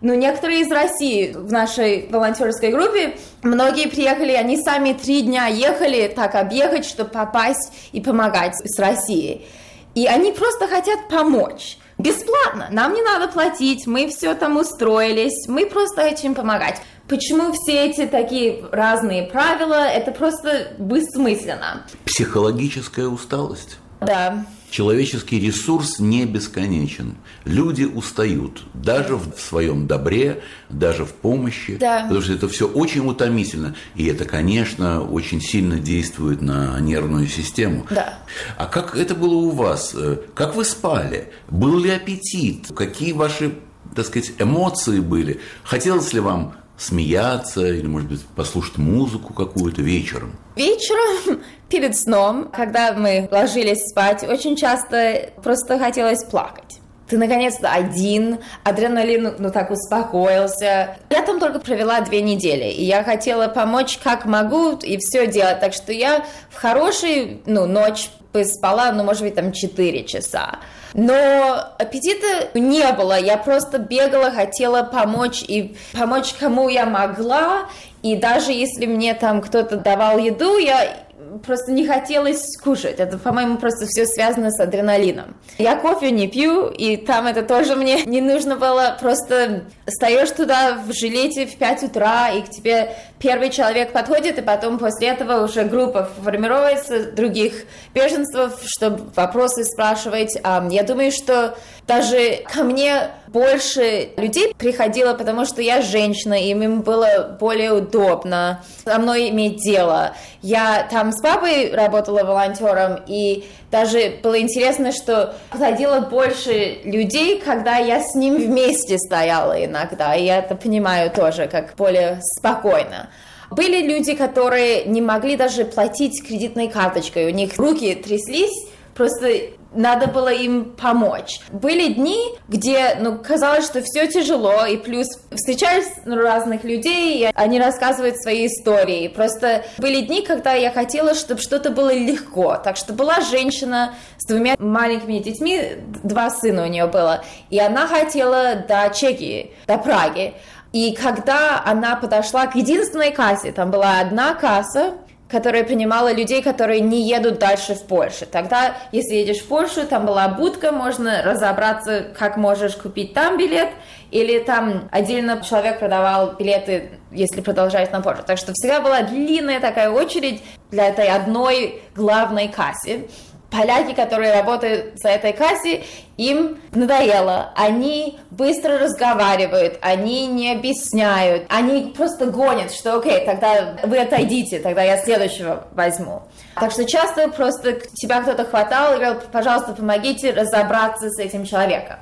ну, 0.00 0.14
некоторые 0.14 0.60
из 0.60 0.70
России 0.70 1.32
в 1.32 1.50
нашей 1.52 2.08
волонтерской 2.10 2.70
группе, 2.70 3.16
многие 3.42 3.88
приехали, 3.88 4.32
они 4.32 4.56
сами 4.56 4.92
три 4.92 5.22
дня 5.22 5.46
ехали 5.46 6.12
так 6.14 6.34
объехать, 6.34 6.84
чтобы 6.84 7.10
попасть 7.10 7.72
и 7.92 8.00
помогать 8.00 8.54
с 8.56 8.78
Россией. 8.78 9.46
И 9.94 10.06
они 10.06 10.32
просто 10.32 10.68
хотят 10.68 11.08
помочь. 11.08 11.78
Бесплатно 11.98 12.68
нам 12.70 12.94
не 12.94 13.02
надо 13.02 13.26
платить, 13.26 13.88
мы 13.88 14.08
все 14.08 14.34
там 14.34 14.56
устроились, 14.56 15.48
мы 15.48 15.66
просто 15.66 16.02
хотим 16.02 16.34
помогать. 16.36 16.80
Почему 17.08 17.52
все 17.52 17.86
эти 17.86 18.06
такие 18.06 18.64
разные 18.70 19.24
правила? 19.24 19.88
Это 19.88 20.12
просто 20.12 20.74
бессмысленно. 20.78 21.84
Психологическая 22.04 23.06
усталость. 23.06 23.78
Да. 24.00 24.44
Человеческий 24.70 25.40
ресурс 25.40 25.98
не 25.98 26.26
бесконечен. 26.26 27.16
Люди 27.44 27.84
устают, 27.84 28.64
даже 28.74 29.16
в 29.16 29.38
своем 29.38 29.86
добре, 29.86 30.42
даже 30.68 31.04
в 31.04 31.12
помощи, 31.12 31.76
да. 31.76 32.02
потому 32.02 32.20
что 32.20 32.34
это 32.34 32.48
все 32.48 32.68
очень 32.68 33.06
утомительно. 33.06 33.74
И 33.94 34.06
это, 34.06 34.24
конечно, 34.26 35.02
очень 35.02 35.40
сильно 35.40 35.78
действует 35.78 36.42
на 36.42 36.78
нервную 36.80 37.28
систему. 37.28 37.86
Да. 37.88 38.18
А 38.56 38.66
как 38.66 38.94
это 38.94 39.14
было 39.14 39.34
у 39.34 39.50
вас? 39.50 39.96
Как 40.34 40.54
вы 40.54 40.64
спали? 40.64 41.32
Был 41.48 41.78
ли 41.78 41.90
аппетит? 41.90 42.66
Какие 42.76 43.12
ваши, 43.12 43.54
так 43.94 44.06
сказать, 44.06 44.32
эмоции 44.38 45.00
были? 45.00 45.40
Хотелось 45.64 46.12
ли 46.12 46.20
вам 46.20 46.54
смеяться 46.78 47.66
или, 47.66 47.86
может 47.86 48.08
быть, 48.08 48.24
послушать 48.24 48.78
музыку 48.78 49.34
какую-то 49.34 49.82
вечером? 49.82 50.36
Вечером 50.56 51.40
перед 51.68 51.96
сном, 51.96 52.48
когда 52.52 52.92
мы 52.92 53.28
ложились 53.30 53.88
спать, 53.88 54.22
очень 54.22 54.56
часто 54.56 55.30
просто 55.42 55.78
хотелось 55.78 56.24
плакать. 56.24 56.80
Ты 57.08 57.16
наконец-то 57.16 57.72
один, 57.72 58.38
адреналин 58.64 59.36
ну 59.38 59.50
так 59.50 59.70
успокоился. 59.70 60.98
Я 61.08 61.22
там 61.22 61.40
только 61.40 61.58
провела 61.58 62.02
две 62.02 62.20
недели, 62.20 62.70
и 62.70 62.84
я 62.84 63.02
хотела 63.02 63.48
помочь 63.48 63.98
как 64.02 64.26
могу 64.26 64.72
и 64.76 64.98
все 64.98 65.26
делать. 65.26 65.60
Так 65.60 65.72
что 65.72 65.90
я 65.90 66.26
в 66.50 66.56
хорошую 66.56 67.40
ну, 67.46 67.64
ночь 67.64 68.10
спала, 68.44 68.92
ну, 68.92 69.04
может 69.04 69.22
быть, 69.22 69.34
там 69.34 69.52
4 69.52 70.04
часа. 70.04 70.58
Но 70.94 71.74
аппетита 71.78 72.48
не 72.54 72.90
было, 72.92 73.18
я 73.18 73.36
просто 73.36 73.78
бегала, 73.78 74.30
хотела 74.30 74.82
помочь 74.82 75.42
и 75.46 75.76
помочь 75.92 76.34
кому 76.38 76.68
я 76.68 76.86
могла, 76.86 77.68
и 78.02 78.16
даже 78.16 78.52
если 78.52 78.86
мне 78.86 79.14
там 79.14 79.42
кто-то 79.42 79.76
давал 79.76 80.18
еду, 80.18 80.56
я 80.58 80.96
просто 81.44 81.72
не 81.72 81.86
хотелось 81.86 82.56
кушать. 82.56 82.98
Это, 82.98 83.18
по-моему, 83.18 83.58
просто 83.58 83.86
все 83.86 84.06
связано 84.06 84.50
с 84.50 84.60
адреналином. 84.60 85.36
Я 85.58 85.76
кофе 85.76 86.10
не 86.10 86.28
пью, 86.28 86.68
и 86.68 86.96
там 86.96 87.26
это 87.26 87.42
тоже 87.42 87.76
мне 87.76 88.02
не 88.06 88.20
нужно 88.20 88.56
было. 88.56 88.96
Просто 89.00 89.64
встаешь 89.86 90.30
туда 90.30 90.74
в 90.74 90.92
жилете 90.92 91.46
в 91.46 91.56
5 91.56 91.82
утра, 91.84 92.30
и 92.30 92.42
к 92.42 92.50
тебе 92.50 92.94
первый 93.18 93.50
человек 93.50 93.92
подходит, 93.92 94.38
и 94.38 94.42
потом 94.42 94.78
после 94.78 95.08
этого 95.08 95.44
уже 95.44 95.64
группа 95.64 96.08
формируется 96.22 97.12
других 97.12 97.64
беженцев, 97.94 98.60
чтобы 98.64 99.10
вопросы 99.14 99.64
спрашивать. 99.64 100.36
Я 100.70 100.82
думаю, 100.82 101.10
что 101.12 101.56
даже 101.86 102.44
ко 102.52 102.62
мне 102.62 103.10
больше 103.32 104.10
людей 104.16 104.54
приходило, 104.56 105.14
потому 105.14 105.44
что 105.44 105.62
я 105.62 105.82
женщина, 105.82 106.34
и 106.34 106.50
им 106.50 106.82
было 106.82 107.36
более 107.38 107.72
удобно 107.72 108.62
со 108.84 108.98
мной 108.98 109.30
иметь 109.30 109.58
дело. 109.58 110.14
Я 110.42 110.86
там 110.90 111.12
с 111.12 111.20
папой 111.20 111.72
работала 111.72 112.24
волонтером, 112.24 113.00
и 113.06 113.44
даже 113.70 114.14
было 114.22 114.40
интересно, 114.40 114.92
что 114.92 115.34
подходило 115.50 116.00
больше 116.00 116.78
людей, 116.84 117.40
когда 117.40 117.76
я 117.76 118.00
с 118.00 118.14
ним 118.14 118.36
вместе 118.36 118.98
стояла 118.98 119.64
иногда, 119.64 120.14
и 120.14 120.24
я 120.24 120.38
это 120.38 120.54
понимаю 120.54 121.10
тоже 121.10 121.46
как 121.46 121.74
более 121.76 122.20
спокойно. 122.22 123.10
Были 123.50 123.86
люди, 123.86 124.14
которые 124.14 124.84
не 124.84 125.00
могли 125.00 125.36
даже 125.36 125.64
платить 125.64 126.22
кредитной 126.26 126.68
карточкой, 126.68 127.26
у 127.26 127.34
них 127.34 127.56
руки 127.56 127.94
тряслись, 127.94 128.66
просто 128.94 129.28
надо 129.72 130.06
было 130.06 130.28
им 130.28 130.76
помочь. 130.76 131.40
Были 131.50 131.92
дни, 131.92 132.34
где, 132.48 132.96
ну, 133.00 133.18
казалось, 133.18 133.66
что 133.66 133.82
все 133.82 134.06
тяжело, 134.06 134.64
и 134.66 134.76
плюс 134.76 135.06
встречались 135.30 135.88
разных 136.06 136.64
людей, 136.64 137.24
и 137.24 137.30
они 137.34 137.60
рассказывают 137.60 138.16
свои 138.20 138.46
истории. 138.46 139.08
Просто 139.08 139.64
были 139.78 140.00
дни, 140.00 140.22
когда 140.22 140.54
я 140.54 140.70
хотела, 140.70 141.14
чтобы 141.14 141.40
что-то 141.40 141.70
было 141.70 141.92
легко. 141.92 142.56
Так 142.56 142.76
что 142.76 142.92
была 142.92 143.20
женщина 143.20 143.94
с 144.16 144.26
двумя 144.26 144.56
маленькими 144.58 145.18
детьми, 145.18 145.76
два 146.02 146.30
сына 146.30 146.64
у 146.64 146.66
нее 146.66 146.86
было, 146.86 147.24
и 147.50 147.58
она 147.58 147.86
хотела 147.86 148.56
до 148.56 148.90
Чехии, 148.94 149.52
до 149.66 149.78
Праги. 149.78 150.34
И 150.72 150.94
когда 150.94 151.62
она 151.64 151.96
подошла 151.96 152.46
к 152.46 152.54
единственной 152.54 153.10
кассе, 153.10 153.52
там 153.52 153.70
была 153.70 154.00
одна 154.00 154.34
касса, 154.34 154.94
которая 155.28 155.62
принимала 155.62 156.12
людей, 156.12 156.42
которые 156.42 156.80
не 156.80 157.08
едут 157.08 157.38
дальше 157.38 157.74
в 157.74 157.82
Польшу. 157.82 158.26
Тогда, 158.26 158.76
если 158.92 159.14
едешь 159.14 159.38
в 159.38 159.46
Польшу, 159.46 159.86
там 159.86 160.06
была 160.06 160.28
будка, 160.28 160.72
можно 160.72 161.22
разобраться, 161.22 162.06
как 162.18 162.36
можешь 162.36 162.74
купить 162.74 163.12
там 163.14 163.36
билет, 163.36 163.68
или 164.10 164.38
там 164.38 164.88
отдельно 164.90 165.42
человек 165.42 165.80
продавал 165.80 166.34
билеты, 166.38 166.92
если 167.12 167.42
продолжать 167.42 167.92
на 167.92 168.00
Польшу. 168.00 168.22
Так 168.26 168.38
что 168.38 168.52
всегда 168.52 168.80
была 168.80 169.02
длинная 169.02 169.60
такая 169.60 169.90
очередь 169.90 170.42
для 170.70 170.88
этой 170.88 171.08
одной 171.08 171.82
главной 171.94 172.48
кассе 172.48 173.08
поляки, 173.50 173.94
которые 173.94 174.32
работают 174.32 174.98
за 175.00 175.08
этой 175.08 175.32
кассе, 175.32 175.84
им 176.16 176.60
надоело. 176.72 177.52
Они 177.56 178.18
быстро 178.30 178.78
разговаривают, 178.78 179.78
они 179.80 180.26
не 180.26 180.52
объясняют, 180.52 181.44
они 181.48 181.92
просто 181.96 182.26
гонят, 182.26 182.72
что 182.72 182.98
окей, 182.98 183.24
тогда 183.24 183.76
вы 183.84 183.98
отойдите, 183.98 184.58
тогда 184.58 184.82
я 184.82 184.98
следующего 184.98 185.68
возьму. 185.72 186.22
Так 186.54 186.72
что 186.72 186.84
часто 186.84 187.28
просто 187.28 187.80
тебя 187.94 188.22
кто-то 188.22 188.44
хватал 188.44 188.94
и 188.94 188.96
говорил, 188.96 189.20
пожалуйста, 189.32 189.72
помогите 189.72 190.32
разобраться 190.32 191.08
с 191.10 191.18
этим 191.18 191.44
человеком. 191.44 191.96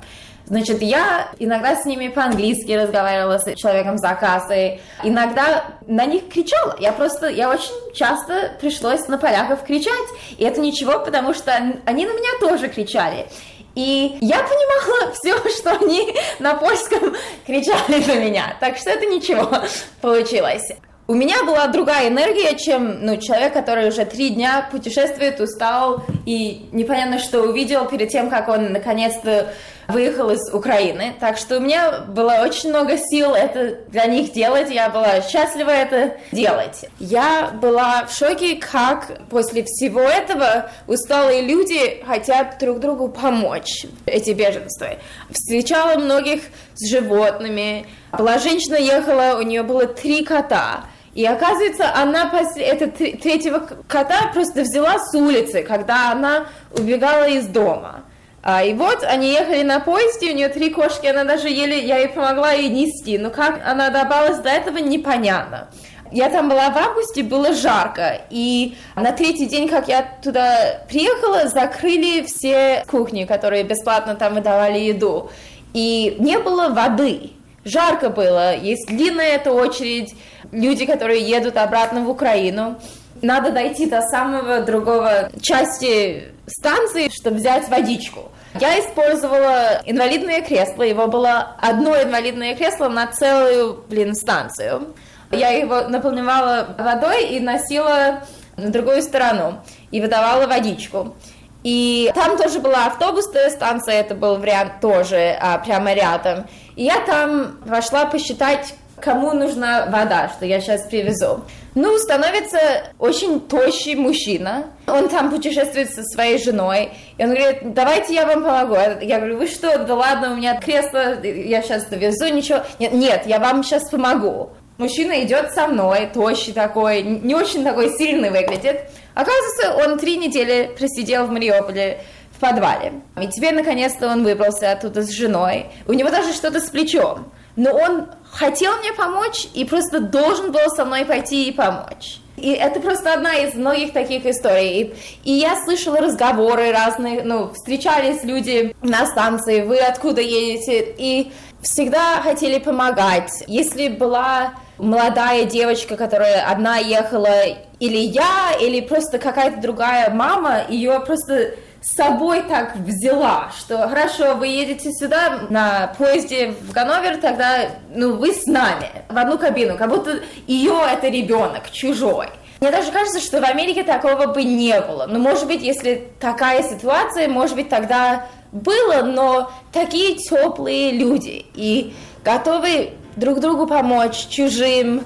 Значит, 0.47 0.81
я 0.81 1.29
иногда 1.41 1.75
с 1.75 1.85
ними 1.85 2.09
по-английски 2.09 2.71
разговаривала 2.73 3.39
с 3.39 3.53
человеком 3.57 3.99
за 3.99 4.15
кассой, 4.15 4.81
иногда 5.03 5.65
на 5.89 6.07
них 6.07 6.29
кричала. 6.29 6.77
Я 6.79 6.93
просто, 6.93 7.29
я 7.29 7.51
очень 7.51 7.73
часто 7.95 8.53
пришлось 8.61 9.09
на 9.09 9.19
поляков 9.19 9.65
кричать, 9.65 10.09
и 10.39 10.45
это 10.45 10.61
ничего, 10.61 11.01
потому 11.01 11.35
что 11.35 11.53
они 11.53 12.07
на 12.07 12.13
меня 12.13 12.31
тоже 12.41 12.69
кричали. 12.69 13.27
И 13.75 14.17
я 14.21 14.39
понимала 14.39 15.13
все, 15.21 15.37
что 15.51 15.73
они 15.73 16.15
на 16.39 16.55
польском 16.55 17.15
кричали 17.47 18.05
на 18.07 18.25
меня. 18.25 18.57
Так 18.61 18.79
что 18.79 18.91
это 18.91 19.07
ничего 19.07 19.49
получилось. 20.01 20.69
У 21.09 21.15
меня 21.15 21.45
была 21.45 21.69
другая 21.69 22.09
энергия, 22.09 22.57
чем 22.57 23.05
ну, 23.05 23.17
человек, 23.17 23.53
который 23.53 23.89
уже 23.89 24.05
три 24.05 24.31
дня 24.31 24.69
путешествует, 24.73 25.41
устал 25.41 26.03
и 26.25 26.69
непонятно 26.73 27.21
что 27.21 27.43
увидел 27.43 27.87
перед 27.87 28.09
тем, 28.09 28.29
как 28.29 28.49
он 28.49 28.73
наконец-то 28.73 29.53
выехал 29.89 30.31
из 30.31 30.53
Украины. 30.53 31.15
Так 31.21 31.39
что 31.39 31.59
у 31.59 31.61
меня 31.61 32.01
было 32.01 32.41
очень 32.43 32.71
много 32.71 32.97
сил 32.99 33.35
это 33.35 33.79
для 33.89 34.07
них 34.07 34.33
делать, 34.33 34.71
я 34.71 34.91
была 34.91 35.21
счастлива 35.21 35.71
это 35.71 36.17
делать. 36.33 36.87
Я 36.99 37.51
была 37.61 38.07
в 38.07 38.13
шоке, 38.13 38.57
как 38.57 39.29
после 39.29 39.65
всего 39.65 40.01
этого 40.01 40.71
усталые 40.87 41.43
люди 41.43 42.03
хотят 42.07 42.59
друг 42.59 42.81
другу 42.81 43.09
помочь, 43.09 43.87
эти 44.07 44.31
беженства. 44.31 44.89
Встречала 45.31 45.99
многих 45.99 46.43
с 46.75 46.89
животными. 46.89 47.87
Была 48.13 48.39
женщина 48.39 48.77
ехала, 48.77 49.39
у 49.39 49.43
нее 49.43 49.63
было 49.63 49.87
три 49.87 50.25
кота. 50.25 50.85
И 51.15 51.25
оказывается, 51.25 51.95
она 51.95 52.27
после 52.27 52.65
этого 52.65 52.91
третьего 52.91 53.67
кота 53.89 54.31
просто 54.35 54.61
взяла 54.61 54.99
с 54.99 55.15
улицы, 55.15 55.63
когда 55.63 56.13
она 56.13 56.47
убегала 56.73 57.27
из 57.27 57.47
дома. 57.47 58.05
А, 58.49 58.63
и 58.63 58.75
вот 58.75 59.03
они 59.03 59.33
ехали 59.33 59.65
на 59.65 59.81
поезде, 59.81 60.31
у 60.31 60.35
нее 60.37 60.49
три 60.49 60.71
кошки, 60.71 61.07
она 61.07 61.25
даже 61.25 61.49
еле, 61.49 61.85
я 61.85 61.99
ей 61.99 62.09
помогла 62.09 62.53
ей 62.53 62.69
нести. 62.69 63.19
Но 63.19 63.31
как 63.31 63.61
она 63.67 63.91
добавилась 63.91 64.39
до 64.39 64.49
этого, 64.51 64.79
непонятно. 64.79 65.69
Я 66.13 66.31
там 66.31 66.49
была 66.49 66.71
в 66.71 66.77
августе, 66.77 67.25
было 67.25 67.53
жарко, 67.53 68.21
и 68.31 68.77
на 68.95 69.11
третий 69.11 69.47
день, 69.47 69.67
как 69.67 69.89
я 69.89 70.07
туда 70.23 70.85
приехала, 70.89 71.49
закрыли 71.49 72.23
все 72.23 72.85
кухни, 72.89 73.25
которые 73.25 73.65
бесплатно 73.65 74.15
там 74.15 74.35
выдавали 74.35 74.79
еду, 74.79 75.29
и 75.75 76.15
не 76.21 76.39
было 76.39 76.69
воды. 76.69 77.33
Жарко 77.65 78.11
было, 78.11 78.55
есть 78.55 78.87
длинная 78.87 79.35
эта 79.35 79.53
очередь, 79.53 80.15
люди, 80.53 80.87
которые 80.87 81.21
едут 81.21 81.57
обратно 81.57 82.05
в 82.05 82.09
Украину. 82.09 82.77
Надо 83.23 83.51
дойти 83.51 83.87
до 83.87 84.03
самого 84.03 84.61
другого 84.61 85.31
части 85.43 86.29
станции, 86.47 87.11
чтобы 87.13 87.39
взять 87.39 87.69
водичку. 87.69 88.31
Я 88.61 88.81
использовала 88.81 89.83
инвалидное 89.85 90.41
кресло, 90.41 90.83
его 90.83 91.07
было 91.09 91.57
одно 91.61 92.01
инвалидное 92.01 92.55
кресло 92.55 92.89
на 92.89 93.07
целую, 93.07 93.85
блин, 93.89 94.15
станцию. 94.15 94.95
Я 95.31 95.51
его 95.51 95.83
наполняла 95.83 96.75
водой 96.79 97.27
и 97.27 97.41
носила 97.41 98.23
на 98.57 98.71
другую 98.71 99.03
сторону 99.03 99.63
и 99.91 100.01
выдавала 100.01 100.47
водичку. 100.47 101.15
И 101.63 102.11
там 102.15 102.39
тоже 102.39 102.61
была 102.61 102.87
автобусная 102.87 103.51
станция, 103.51 103.97
это 103.97 104.15
был 104.15 104.37
вариант 104.37 104.81
тоже 104.81 105.37
а, 105.41 105.59
прямо 105.59 105.93
рядом. 105.93 106.47
И 106.77 106.85
я 106.85 107.01
там 107.01 107.59
пошла 107.69 108.07
посчитать, 108.07 108.75
кому 109.01 109.33
нужна 109.33 109.87
вода, 109.87 110.29
что 110.29 110.47
я 110.47 110.61
сейчас 110.61 110.83
привезу. 110.87 111.43
Ну, 111.77 111.99
становится 111.99 112.59
очень 112.99 113.39
тощий 113.39 113.97
мужчина. 113.97 114.71
Он 114.87 115.11
там 115.11 115.31
путешествует 115.31 115.91
со 115.91 116.03
своей 116.05 116.39
женой. 116.39 116.89
И 117.19 117.23
он 117.23 117.35
говорит, 117.35 117.75
давайте 117.75 118.15
я 118.15 118.25
вам 118.25 118.43
помогу. 118.43 118.77
Я 119.03 119.19
говорю, 119.19 119.37
вы 119.37 119.47
что, 119.47 119.77
да 119.85 119.95
ладно, 119.95 120.33
у 120.33 120.37
меня 120.37 120.59
кресло, 120.59 121.23
я 121.23 121.61
сейчас 121.61 121.85
довезу, 121.85 122.33
ничего. 122.33 122.63
Нет, 122.79 122.95
нет, 122.95 123.27
я 123.27 123.39
вам 123.39 123.63
сейчас 123.63 123.91
помогу. 123.91 124.53
Мужчина 124.79 125.23
идет 125.23 125.53
со 125.53 125.67
мной, 125.67 126.09
тощий 126.15 126.55
такой, 126.55 127.03
не 127.03 127.35
очень 127.35 127.63
такой 127.63 127.91
сильный 127.99 128.31
выглядит. 128.31 128.89
Оказывается, 129.15 129.75
он 129.85 129.99
три 129.99 130.17
недели 130.17 130.71
просидел 130.79 131.27
в 131.27 131.31
Мариуполе 131.31 132.01
в 132.31 132.41
подвале. 132.41 132.95
И 133.21 133.29
теперь, 133.29 133.55
наконец-то, 133.55 134.09
он 134.09 134.25
выбрался 134.25 134.73
оттуда 134.73 135.03
с 135.03 135.11
женой. 135.11 135.67
У 135.87 135.93
него 135.93 136.09
даже 136.09 136.33
что-то 136.33 136.61
с 136.61 136.71
плечом. 136.71 137.31
Но 137.57 137.73
он 137.73 138.07
хотел 138.33 138.77
мне 138.79 138.93
помочь 138.93 139.49
и 139.55 139.65
просто 139.65 140.01
должен 140.01 140.53
был 140.53 140.69
со 140.75 140.85
мной 140.85 141.05
пойти 141.05 141.49
и 141.49 141.53
помочь. 141.53 142.19
И 142.37 142.51
это 142.53 142.81
просто 142.81 143.15
одна 143.15 143.35
из 143.35 143.55
многих 143.55 143.93
таких 143.93 144.27
историй. 144.27 144.95
И, 145.25 145.31
и 145.31 145.33
я 145.33 145.57
слышала 145.65 145.99
разговоры 145.99 146.71
разные, 146.71 147.23
ну, 147.23 147.53
встречались 147.53 148.23
люди 148.25 148.75
на 148.83 149.07
станции, 149.07 149.63
вы 149.63 149.79
откуда 149.79 150.21
едете, 150.21 150.95
и 150.99 151.33
всегда 151.63 152.21
хотели 152.23 152.59
помогать. 152.59 153.33
Если 153.47 153.89
была 153.89 154.53
молодая 154.79 155.45
девочка, 155.45 155.97
которая 155.97 156.47
одна 156.47 156.77
ехала, 156.77 157.45
или 157.81 157.99
я, 157.99 158.53
или 158.61 158.81
просто 158.81 159.19
какая-то 159.19 159.61
другая 159.61 160.11
мама, 160.11 160.63
ее 160.69 161.01
просто 161.01 161.55
с 161.87 161.95
собой 161.95 162.43
так 162.43 162.75
взяла, 162.77 163.53
что 163.57 163.89
хорошо, 163.89 164.35
вы 164.35 164.49
едете 164.49 164.91
сюда 164.93 165.43
на 165.51 165.95
поезде 165.97 166.53
в 166.61 166.73
Ганновер, 166.73 167.19
тогда 167.19 167.69
ну, 167.95 168.17
вы 168.17 168.33
с 168.33 168.47
нами 168.47 168.91
в 169.09 169.17
одну 169.17 169.39
кабину, 169.39 169.79
как 169.79 169.89
будто 169.91 170.19
ее 170.49 170.75
это 170.91 171.07
ребенок, 171.09 171.71
чужой. 171.71 172.27
Мне 172.61 172.73
даже 172.73 172.91
кажется, 172.91 173.21
что 173.21 173.41
в 173.41 173.45
Америке 173.45 173.85
такого 173.85 174.27
бы 174.27 174.43
не 174.43 174.81
было. 174.81 175.07
Ну, 175.07 175.21
может 175.21 175.47
быть, 175.47 175.63
если 175.63 176.09
такая 176.19 176.65
ситуация, 176.65 177.29
может 177.29 177.55
быть, 177.55 177.69
тогда 177.69 178.27
было, 178.51 179.03
но 179.03 179.53
такие 179.73 180.17
теплые 180.17 180.91
люди 180.91 181.47
и 181.55 181.95
готовы 182.25 182.95
друг 183.15 183.39
другу 183.39 183.69
помочь, 183.69 184.27
чужим. 184.29 185.05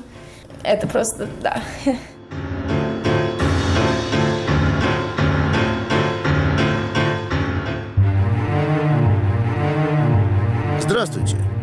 Это 0.63 0.87
просто, 0.87 1.29
да. 1.43 1.61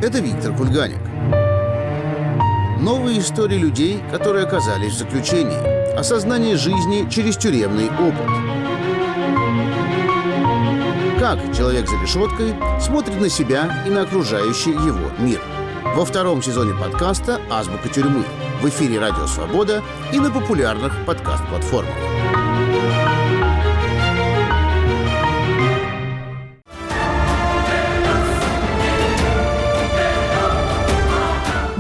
это 0.02 0.20
Виктор 0.20 0.54
Кульганик. 0.56 1.00
Новые 2.80 3.20
истории 3.20 3.58
людей, 3.58 4.02
которые 4.12 4.46
оказались 4.46 4.94
в 4.94 4.98
заключении. 5.00 5.96
Осознание 5.98 6.56
жизни 6.56 7.10
через 7.10 7.38
тюремный 7.38 7.90
опыт. 7.90 8.28
Как 11.20 11.40
человек 11.56 11.90
за 11.90 12.00
решеткой 12.00 12.54
смотрит 12.80 13.20
на 13.20 13.30
себя 13.30 13.84
и 13.88 13.90
на 13.90 14.04
окружающий 14.04 14.72
его 14.72 15.10
мир. 15.18 15.42
Во 15.96 16.06
втором 16.06 16.44
сезоне 16.44 16.74
подкаста 16.80 17.42
«Азбука 17.50 17.90
тюрьмы» 17.90 18.24
в 18.62 18.70
эфире 18.70 19.00
«Радио 19.00 19.26
Свобода» 19.26 19.84
и 20.14 20.20
на 20.20 20.30
популярных 20.30 20.94
подкаст-платформах. 21.06 21.96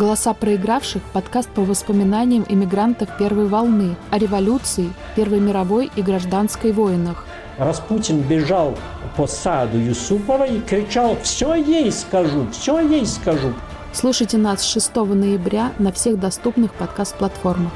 «Голоса 0.07 0.33
проигравших»– 0.33 1.01
подкаст 1.11 1.49
по 1.49 1.63
воспоминаниям 1.63 2.45
иммигрантов 2.47 3.09
первой 3.19 3.45
волны, 3.45 3.97
о 4.09 4.17
революции, 4.17 4.89
Первой 5.17 5.41
мировой 5.41 5.91
и 5.97 6.01
гражданской 6.01 6.71
войнах. 6.71 7.25
Распутин 7.57 8.21
бежал 8.21 8.77
по 9.17 9.27
саду 9.27 9.77
Юсупова 9.77 10.45
и 10.45 10.61
кричал 10.61 11.17
«Все 11.23 11.55
ей 11.55 11.91
скажу, 11.91 12.47
все 12.53 12.79
ей 12.79 13.05
скажу». 13.05 13.53
Слушайте 13.91 14.37
нас 14.37 14.63
6 14.63 14.95
ноября 14.95 15.73
на 15.77 15.91
всех 15.91 16.17
доступных 16.17 16.71
подкаст-платформах. 16.75 17.73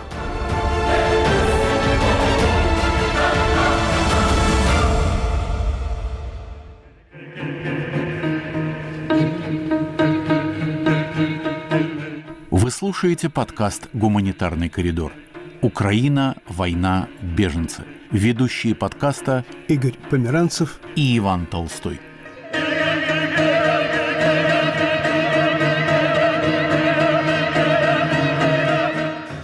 Слушаете 12.82 13.30
подкаст 13.30 13.89
«Гуманитарный 13.94 14.67
коридор». 14.67 15.13
Украина, 15.62 16.36
война, 16.48 17.08
беженцы. 17.22 17.84
Ведущие 18.10 18.74
подкаста 18.74 19.46
Игорь 19.67 19.94
Померанцев 20.10 20.80
и 20.96 21.15
Иван 21.20 21.46
Толстой. 21.46 22.00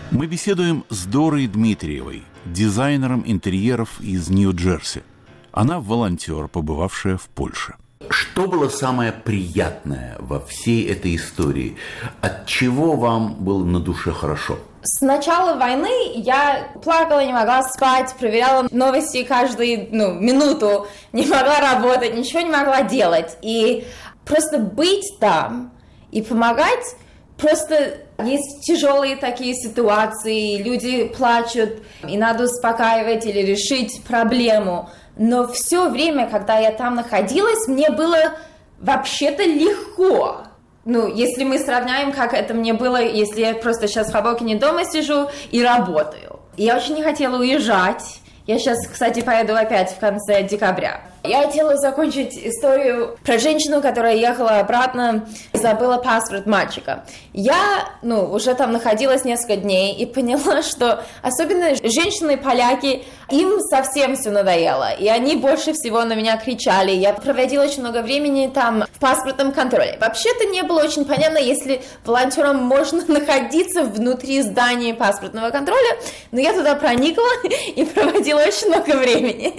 Мы 0.09 0.25
беседуем 0.25 0.83
с 0.89 1.05
Дорой 1.05 1.45
Дмитриевой, 1.45 2.23
дизайнером 2.45 3.21
интерьеров 3.23 4.01
из 4.01 4.31
Нью-Джерси. 4.31 5.03
Она 5.51 5.79
волонтер, 5.79 6.47
побывавшая 6.47 7.17
в 7.17 7.27
Польше. 7.27 7.75
Что 8.09 8.47
было 8.47 8.69
самое 8.69 9.11
приятное 9.11 10.15
во 10.19 10.39
всей 10.39 10.87
этой 10.87 11.15
истории? 11.15 11.77
От 12.21 12.45
чего 12.45 12.95
вам 12.95 13.33
было 13.35 13.63
на 13.63 13.79
душе 13.79 14.11
хорошо? 14.11 14.59
С 14.83 15.01
начала 15.01 15.57
войны 15.57 16.13
я 16.13 16.69
плакала, 16.83 17.25
не 17.25 17.33
могла 17.33 17.63
спать, 17.63 18.13
проверяла 18.19 18.67
новости 18.71 19.23
каждую 19.23 19.87
ну, 19.91 20.13
минуту, 20.13 20.87
не 21.11 21.25
могла 21.25 21.59
работать, 21.59 22.15
ничего 22.15 22.41
не 22.41 22.51
могла 22.51 22.83
делать. 22.83 23.37
И 23.41 23.85
просто 24.23 24.59
быть 24.59 25.17
там 25.19 25.71
и 26.11 26.21
помогать, 26.21 26.95
просто 27.37 27.97
есть 28.23 28.61
тяжелые 28.61 29.15
такие 29.15 29.55
ситуации, 29.55 30.61
люди 30.61 31.07
плачут, 31.07 31.81
и 32.07 32.17
надо 32.17 32.45
успокаивать 32.45 33.25
или 33.25 33.39
решить 33.39 34.03
проблему. 34.07 34.89
Но 35.17 35.47
все 35.47 35.89
время, 35.89 36.29
когда 36.29 36.57
я 36.57 36.71
там 36.71 36.95
находилась, 36.95 37.67
мне 37.67 37.89
было 37.89 38.17
вообще-то 38.79 39.43
легко. 39.43 40.43
Ну, 40.85 41.07
если 41.07 41.43
мы 41.43 41.59
сравняем, 41.59 42.13
как 42.13 42.33
это 42.33 42.53
мне 42.53 42.73
было, 42.73 43.01
если 43.01 43.41
я 43.41 43.53
просто 43.55 43.87
сейчас 43.87 44.07
в 44.07 44.13
Хабокине 44.13 44.55
дома 44.55 44.85
сижу 44.85 45.29
и 45.51 45.61
работаю. 45.61 46.39
Я 46.55 46.77
очень 46.77 46.95
не 46.95 47.03
хотела 47.03 47.37
уезжать. 47.37 48.21
Я 48.45 48.57
сейчас, 48.57 48.87
кстати, 48.87 49.21
поеду 49.21 49.55
опять 49.55 49.91
в 49.91 49.99
конце 49.99 50.43
декабря. 50.43 51.01
Я 51.27 51.43
хотела 51.43 51.75
закончить 51.75 52.37
историю 52.37 53.17
про 53.23 53.37
женщину, 53.37 53.81
которая 53.81 54.15
ехала 54.15 54.59
обратно 54.59 55.27
и 55.51 55.57
забыла 55.57 55.97
паспорт 55.97 56.45
мальчика. 56.45 57.03
Я, 57.33 57.89
ну, 58.01 58.31
уже 58.31 58.55
там 58.55 58.71
находилась 58.71 59.25
несколько 59.25 59.57
дней 59.57 59.93
и 59.93 60.05
поняла, 60.05 60.61
что 60.61 61.03
особенно 61.21 61.75
женщины-поляки, 61.75 63.03
им 63.29 63.59
совсем 63.59 64.15
все 64.15 64.29
надоело. 64.29 64.93
И 64.93 65.09
они 65.09 65.35
больше 65.35 65.73
всего 65.73 66.03
на 66.05 66.13
меня 66.13 66.37
кричали. 66.37 66.91
Я 66.91 67.11
проводила 67.11 67.63
очень 67.63 67.81
много 67.81 68.01
времени 68.01 68.49
там 68.53 68.85
в 68.89 68.99
паспортном 68.99 69.51
контроле. 69.51 69.97
Вообще-то 69.99 70.45
не 70.45 70.63
было 70.63 70.81
очень 70.81 71.03
понятно, 71.03 71.39
если 71.39 71.81
волонтерам 72.05 72.63
можно 72.63 73.03
находиться 73.07 73.83
внутри 73.83 74.41
здания 74.43 74.93
паспортного 74.93 75.49
контроля, 75.49 75.97
но 76.31 76.39
я 76.39 76.53
туда 76.53 76.75
проникла 76.75 77.27
и 77.75 77.83
проводила 77.83 78.39
очень 78.39 78.67
много 78.67 78.95
времени. 78.95 79.53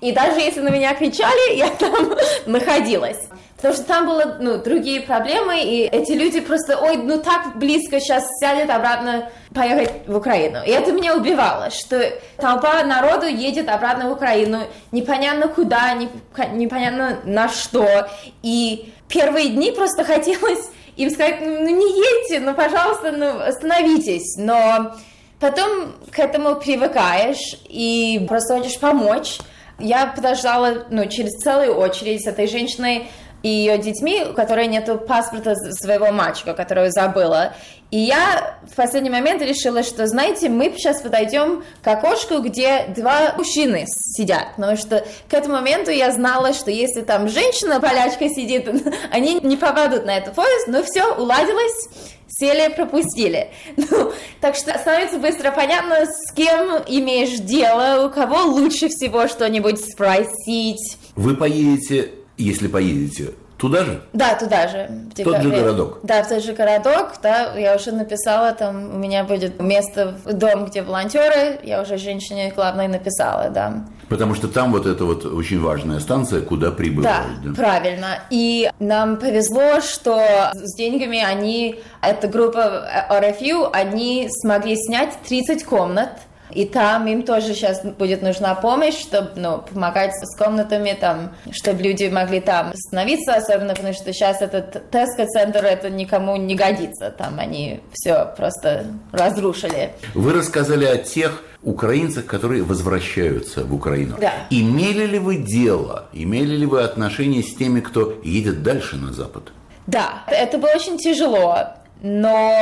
И 0.00 0.10
даже 0.10 0.40
если 0.40 0.60
на 0.60 0.70
меня 0.70 0.94
кричали, 0.94 1.11
я 1.56 1.68
там 1.70 2.14
находилась. 2.46 3.18
Потому 3.56 3.74
что 3.74 3.84
там 3.84 4.06
было, 4.06 4.38
ну, 4.40 4.58
другие 4.58 5.02
проблемы, 5.02 5.62
и 5.62 5.82
эти 5.82 6.12
люди 6.12 6.40
просто, 6.40 6.76
ой, 6.76 6.96
ну 6.96 7.22
так 7.22 7.56
близко 7.56 8.00
сейчас 8.00 8.24
сядет 8.40 8.68
обратно 8.70 9.30
поехать 9.54 10.08
в 10.08 10.16
Украину. 10.16 10.58
И 10.66 10.70
это 10.70 10.90
меня 10.90 11.14
убивало, 11.16 11.70
что 11.70 12.12
толпа 12.38 12.82
народу 12.82 13.26
едет 13.26 13.68
обратно 13.68 14.08
в 14.08 14.12
Украину, 14.14 14.62
непонятно 14.90 15.46
куда, 15.46 15.94
непонятно 15.94 17.18
на 17.22 17.48
что. 17.48 18.08
И 18.42 18.92
первые 19.06 19.50
дни 19.50 19.70
просто 19.70 20.02
хотелось 20.02 20.68
им 20.96 21.10
сказать, 21.10 21.40
ну 21.40 21.68
не 21.68 21.86
едьте, 21.86 22.40
ну 22.40 22.54
пожалуйста, 22.54 23.12
ну 23.12 23.40
остановитесь. 23.40 24.36
Но 24.38 24.96
потом 25.38 25.94
к 26.10 26.18
этому 26.18 26.56
привыкаешь 26.56 27.60
и 27.68 28.24
просто 28.28 28.56
хочешь 28.56 28.78
помочь. 28.80 29.38
Я 29.78 30.06
подождала, 30.06 30.84
ну, 30.90 31.06
через 31.06 31.32
целую 31.32 31.76
очередь 31.76 32.24
с 32.24 32.26
этой 32.26 32.46
женщиной 32.46 33.08
и 33.42 33.48
ее 33.48 33.78
детьми, 33.78 34.24
у 34.30 34.34
которой 34.34 34.66
нету 34.66 34.98
паспорта 34.98 35.54
своего 35.54 36.12
мальчика, 36.12 36.54
которого 36.54 36.90
забыла. 36.90 37.54
И 37.90 37.98
я 37.98 38.56
в 38.70 38.74
последний 38.74 39.10
момент 39.10 39.42
решила, 39.42 39.82
что, 39.82 40.06
знаете, 40.06 40.48
мы 40.48 40.72
сейчас 40.74 41.02
подойдем 41.02 41.62
к 41.82 41.88
окошку, 41.88 42.38
где 42.38 42.86
два 42.86 43.34
мужчины 43.36 43.84
сидят, 43.86 44.54
потому 44.56 44.78
что 44.78 45.04
к 45.28 45.34
этому 45.34 45.56
моменту 45.56 45.90
я 45.90 46.10
знала, 46.10 46.54
что 46.54 46.70
если 46.70 47.02
там 47.02 47.28
женщина 47.28 47.80
полячка 47.80 48.28
сидит, 48.30 48.66
они 49.10 49.40
не 49.42 49.58
попадут 49.58 50.06
на 50.06 50.16
этот 50.16 50.34
поезд, 50.34 50.68
но 50.68 50.82
все, 50.82 51.14
уладилось, 51.14 51.88
сели, 52.28 52.72
пропустили. 52.72 53.50
Ну, 53.76 54.12
так 54.40 54.56
что 54.56 54.76
становится 54.78 55.18
быстро 55.18 55.50
понятно, 55.50 56.06
с 56.06 56.32
кем 56.32 56.82
имеешь 56.86 57.38
дело, 57.40 58.06
у 58.06 58.10
кого 58.10 58.42
лучше 58.44 58.88
всего 58.88 59.28
что-нибудь 59.28 59.78
спросить. 59.78 60.96
Вы 61.14 61.36
поедете, 61.36 62.10
если 62.42 62.68
поедете, 62.68 63.30
Туда 63.62 63.84
же? 63.84 64.02
Да, 64.12 64.34
туда 64.34 64.66
же. 64.66 64.90
В 65.14 65.22
тот 65.22 65.40
же 65.40 65.50
городок? 65.50 66.00
Да, 66.02 66.24
в 66.24 66.28
тот 66.28 66.42
же 66.42 66.52
городок, 66.52 67.12
да, 67.22 67.54
я 67.56 67.76
уже 67.76 67.92
написала, 67.92 68.50
там 68.50 68.96
у 68.96 68.98
меня 68.98 69.22
будет 69.22 69.60
место, 69.60 70.16
дом, 70.24 70.64
где 70.64 70.82
волонтеры, 70.82 71.60
я 71.62 71.80
уже 71.80 71.96
женщине 71.96 72.52
главной 72.56 72.88
написала, 72.88 73.50
да. 73.50 73.84
Потому 74.08 74.34
что 74.34 74.48
там 74.48 74.72
вот 74.72 74.86
это 74.86 75.04
вот 75.04 75.24
очень 75.24 75.60
важная 75.60 76.00
станция, 76.00 76.40
куда 76.40 76.72
прибывают. 76.72 77.40
Да, 77.44 77.50
да, 77.50 77.54
правильно. 77.54 78.18
И 78.30 78.68
нам 78.80 79.16
повезло, 79.16 79.80
что 79.80 80.50
с 80.54 80.74
деньгами 80.74 81.20
они, 81.22 81.80
эта 82.02 82.26
группа 82.26 83.06
RFU, 83.10 83.70
они 83.72 84.28
смогли 84.28 84.74
снять 84.74 85.16
30 85.28 85.62
комнат, 85.62 86.18
и 86.54 86.64
там 86.66 87.06
им 87.06 87.22
тоже 87.22 87.54
сейчас 87.54 87.82
будет 87.84 88.22
нужна 88.22 88.54
помощь, 88.54 88.98
чтобы 88.98 89.30
ну, 89.36 89.62
помогать 89.62 90.12
с 90.14 90.36
комнатами, 90.36 90.96
там, 90.98 91.34
чтобы 91.50 91.82
люди 91.82 92.08
могли 92.08 92.40
там 92.40 92.70
остановиться, 92.70 93.34
особенно 93.34 93.74
потому 93.74 93.94
что 93.94 94.12
сейчас 94.12 94.40
этот 94.42 94.90
теско-центр, 94.90 95.64
это 95.64 95.90
никому 95.90 96.36
не 96.36 96.54
годится. 96.54 97.10
Там 97.10 97.38
они 97.38 97.80
все 97.92 98.32
просто 98.36 98.86
разрушили. 99.12 99.92
Вы 100.14 100.32
рассказали 100.32 100.84
о 100.84 100.96
тех 100.96 101.42
украинцах, 101.62 102.26
которые 102.26 102.62
возвращаются 102.62 103.64
в 103.64 103.74
Украину. 103.74 104.16
Да. 104.20 104.32
Имели 104.50 105.06
ли 105.06 105.18
вы 105.18 105.36
дело, 105.36 106.08
имели 106.12 106.56
ли 106.56 106.66
вы 106.66 106.82
отношения 106.82 107.42
с 107.42 107.54
теми, 107.54 107.80
кто 107.80 108.20
едет 108.24 108.62
дальше 108.62 108.96
на 108.96 109.12
Запад? 109.12 109.52
Да, 109.86 110.24
это 110.28 110.58
было 110.58 110.70
очень 110.70 110.98
тяжело, 110.98 111.56
но 112.02 112.52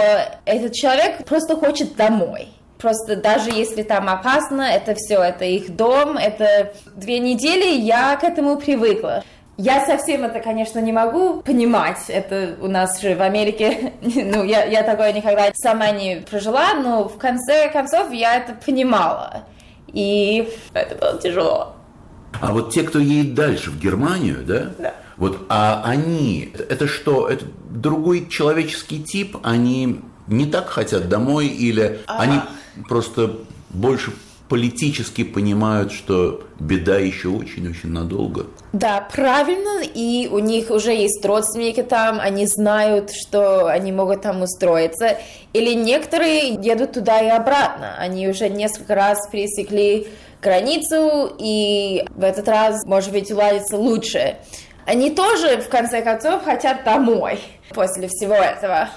этот 0.44 0.72
человек 0.74 1.24
просто 1.24 1.56
хочет 1.56 1.96
домой. 1.96 2.48
Просто 2.80 3.16
даже 3.16 3.50
если 3.50 3.82
там 3.82 4.08
опасно, 4.08 4.62
это 4.62 4.94
все, 4.94 5.20
это 5.20 5.44
их 5.44 5.76
дом, 5.76 6.16
это 6.16 6.72
две 6.94 7.18
недели, 7.18 7.78
я 7.80 8.16
к 8.16 8.24
этому 8.24 8.56
привыкла. 8.56 9.22
Я 9.56 9.84
совсем 9.84 10.24
это, 10.24 10.40
конечно, 10.40 10.78
не 10.78 10.90
могу 10.90 11.42
понимать. 11.42 12.08
Это 12.08 12.56
у 12.62 12.66
нас 12.66 12.98
же 13.02 13.14
в 13.14 13.20
Америке, 13.20 13.92
ну, 14.00 14.42
я, 14.42 14.64
я 14.64 14.82
такое 14.82 15.12
никогда 15.12 15.50
сама 15.54 15.90
не 15.90 16.24
прожила, 16.28 16.72
но 16.74 17.08
в 17.08 17.18
конце 17.18 17.70
концов 17.70 18.10
я 18.12 18.36
это 18.36 18.54
понимала. 18.54 19.44
И 19.92 20.48
это 20.72 20.94
было 20.94 21.18
тяжело. 21.18 21.74
А 22.40 22.52
вот 22.52 22.72
те, 22.72 22.84
кто 22.84 22.98
едет 22.98 23.34
дальше, 23.34 23.70
в 23.70 23.78
Германию, 23.78 24.38
да? 24.46 24.70
Да. 24.78 24.94
Вот, 25.18 25.44
а 25.50 25.82
они, 25.84 26.54
это 26.70 26.86
что, 26.86 27.28
это 27.28 27.44
другой 27.68 28.28
человеческий 28.30 29.02
тип? 29.02 29.36
Они 29.42 30.00
не 30.26 30.46
так 30.46 30.70
хотят 30.70 31.10
домой 31.10 31.48
или 31.48 32.00
а... 32.06 32.22
они 32.22 32.40
просто 32.88 33.36
больше 33.70 34.12
политически 34.50 35.22
понимают, 35.22 35.92
что 35.92 36.42
беда 36.58 36.98
еще 36.98 37.28
очень-очень 37.28 37.90
надолго. 37.90 38.46
Да, 38.72 39.08
правильно, 39.12 39.80
и 39.82 40.28
у 40.30 40.40
них 40.40 40.70
уже 40.70 40.92
есть 40.92 41.24
родственники 41.24 41.84
там, 41.84 42.18
они 42.20 42.46
знают, 42.46 43.12
что 43.12 43.68
они 43.68 43.92
могут 43.92 44.22
там 44.22 44.42
устроиться. 44.42 45.18
Или 45.52 45.74
некоторые 45.74 46.54
едут 46.54 46.92
туда 46.92 47.20
и 47.20 47.28
обратно, 47.28 47.94
они 47.96 48.28
уже 48.28 48.48
несколько 48.48 48.96
раз 48.96 49.18
пересекли 49.30 50.08
границу, 50.42 51.32
и 51.38 52.04
в 52.10 52.24
этот 52.24 52.48
раз, 52.48 52.84
может 52.86 53.12
быть, 53.12 53.30
уладится 53.30 53.76
лучше. 53.76 54.36
Они 54.84 55.10
тоже, 55.10 55.60
в 55.60 55.68
конце 55.68 56.02
концов, 56.02 56.44
хотят 56.44 56.82
домой 56.82 57.38
после 57.72 58.08
всего 58.08 58.34
этого. 58.34 58.88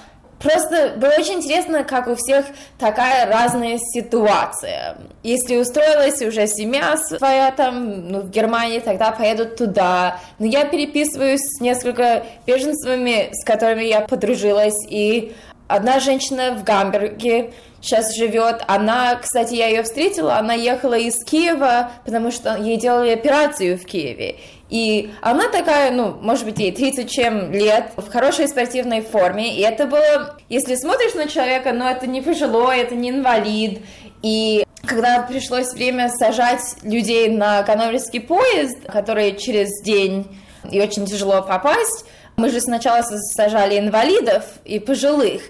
Просто 0.44 0.94
было 0.98 1.12
очень 1.12 1.36
интересно, 1.36 1.86
как 1.86 2.08
у 2.08 2.16
всех 2.16 2.46
такая 2.78 3.26
разная 3.26 3.80
ситуация. 3.80 4.98
Если 5.24 5.56
устроилась 5.56 6.22
уже 6.22 6.48
семья 6.48 6.98
своя 6.98 7.52
там, 7.52 8.10
ну, 8.10 8.20
в 8.20 8.30
Германии, 8.30 8.80
тогда 8.80 9.12
поедут 9.12 9.56
туда. 9.56 10.20
Но 10.40 10.46
я 10.46 10.66
переписываюсь 10.66 11.42
с 11.42 11.62
несколько 11.62 12.26
беженцами, 12.46 13.30
с 13.32 13.46
которыми 13.46 13.84
я 13.84 14.02
подружилась, 14.02 14.86
и 14.90 15.34
одна 15.70 16.02
женщина 16.02 16.56
в 16.56 16.64
Гамбурге 16.66 17.52
сейчас 17.84 18.15
живет. 18.15 18.63
Она, 18.67 19.15
кстати, 19.15 19.54
я 19.54 19.67
ее 19.67 19.84
встретила, 19.84 20.38
она 20.38 20.54
ехала 20.54 20.96
из 20.96 21.24
Киева, 21.24 21.91
потому 22.06 22.32
что 22.32 22.56
ей 22.56 22.78
делали 22.78 23.12
операцию 23.12 23.78
в 23.78 23.86
Киеве. 23.86 24.38
И 24.69 25.12
она 25.22 25.50
такая, 25.50 25.91
ну, 25.91 26.15
может 26.19 26.46
быть, 26.46 26.58
ей 26.58 26.72
30 26.72 27.12
чем 27.12 27.52
лет, 27.52 27.91
в 27.96 28.10
хорошей 28.10 28.48
спортивной 28.48 29.02
форме. 29.02 29.56
И 29.56 29.62
это 29.62 29.86
было, 29.86 30.38
если 30.50 30.76
смотришь 30.76 31.13
на 31.13 31.28
человека, 31.28 31.74
ну, 31.74 31.86
это 31.86 32.08
не 32.08 32.22
пожилой, 32.22 32.80
это 32.80 32.96
не 32.96 33.12
инвалид. 33.12 33.82
И 34.24 34.65
когда 34.86 35.22
пришлось 35.22 35.74
время 35.74 36.10
сажать 36.10 36.78
людей 36.82 37.30
на 37.30 37.62
Ганноверский 37.63 38.22
поезд, 38.22 38.78
который 38.88 39.36
через 39.36 39.84
день 39.84 40.26
и 40.72 40.82
очень 40.82 41.06
тяжело 41.06 41.41
попасть, 41.41 42.06
мы 42.36 42.50
же 42.50 42.62
сначала 42.62 43.04
сажали 43.04 43.78
инвалидов 43.78 44.43
и 44.65 44.80
пожилых. 44.80 45.43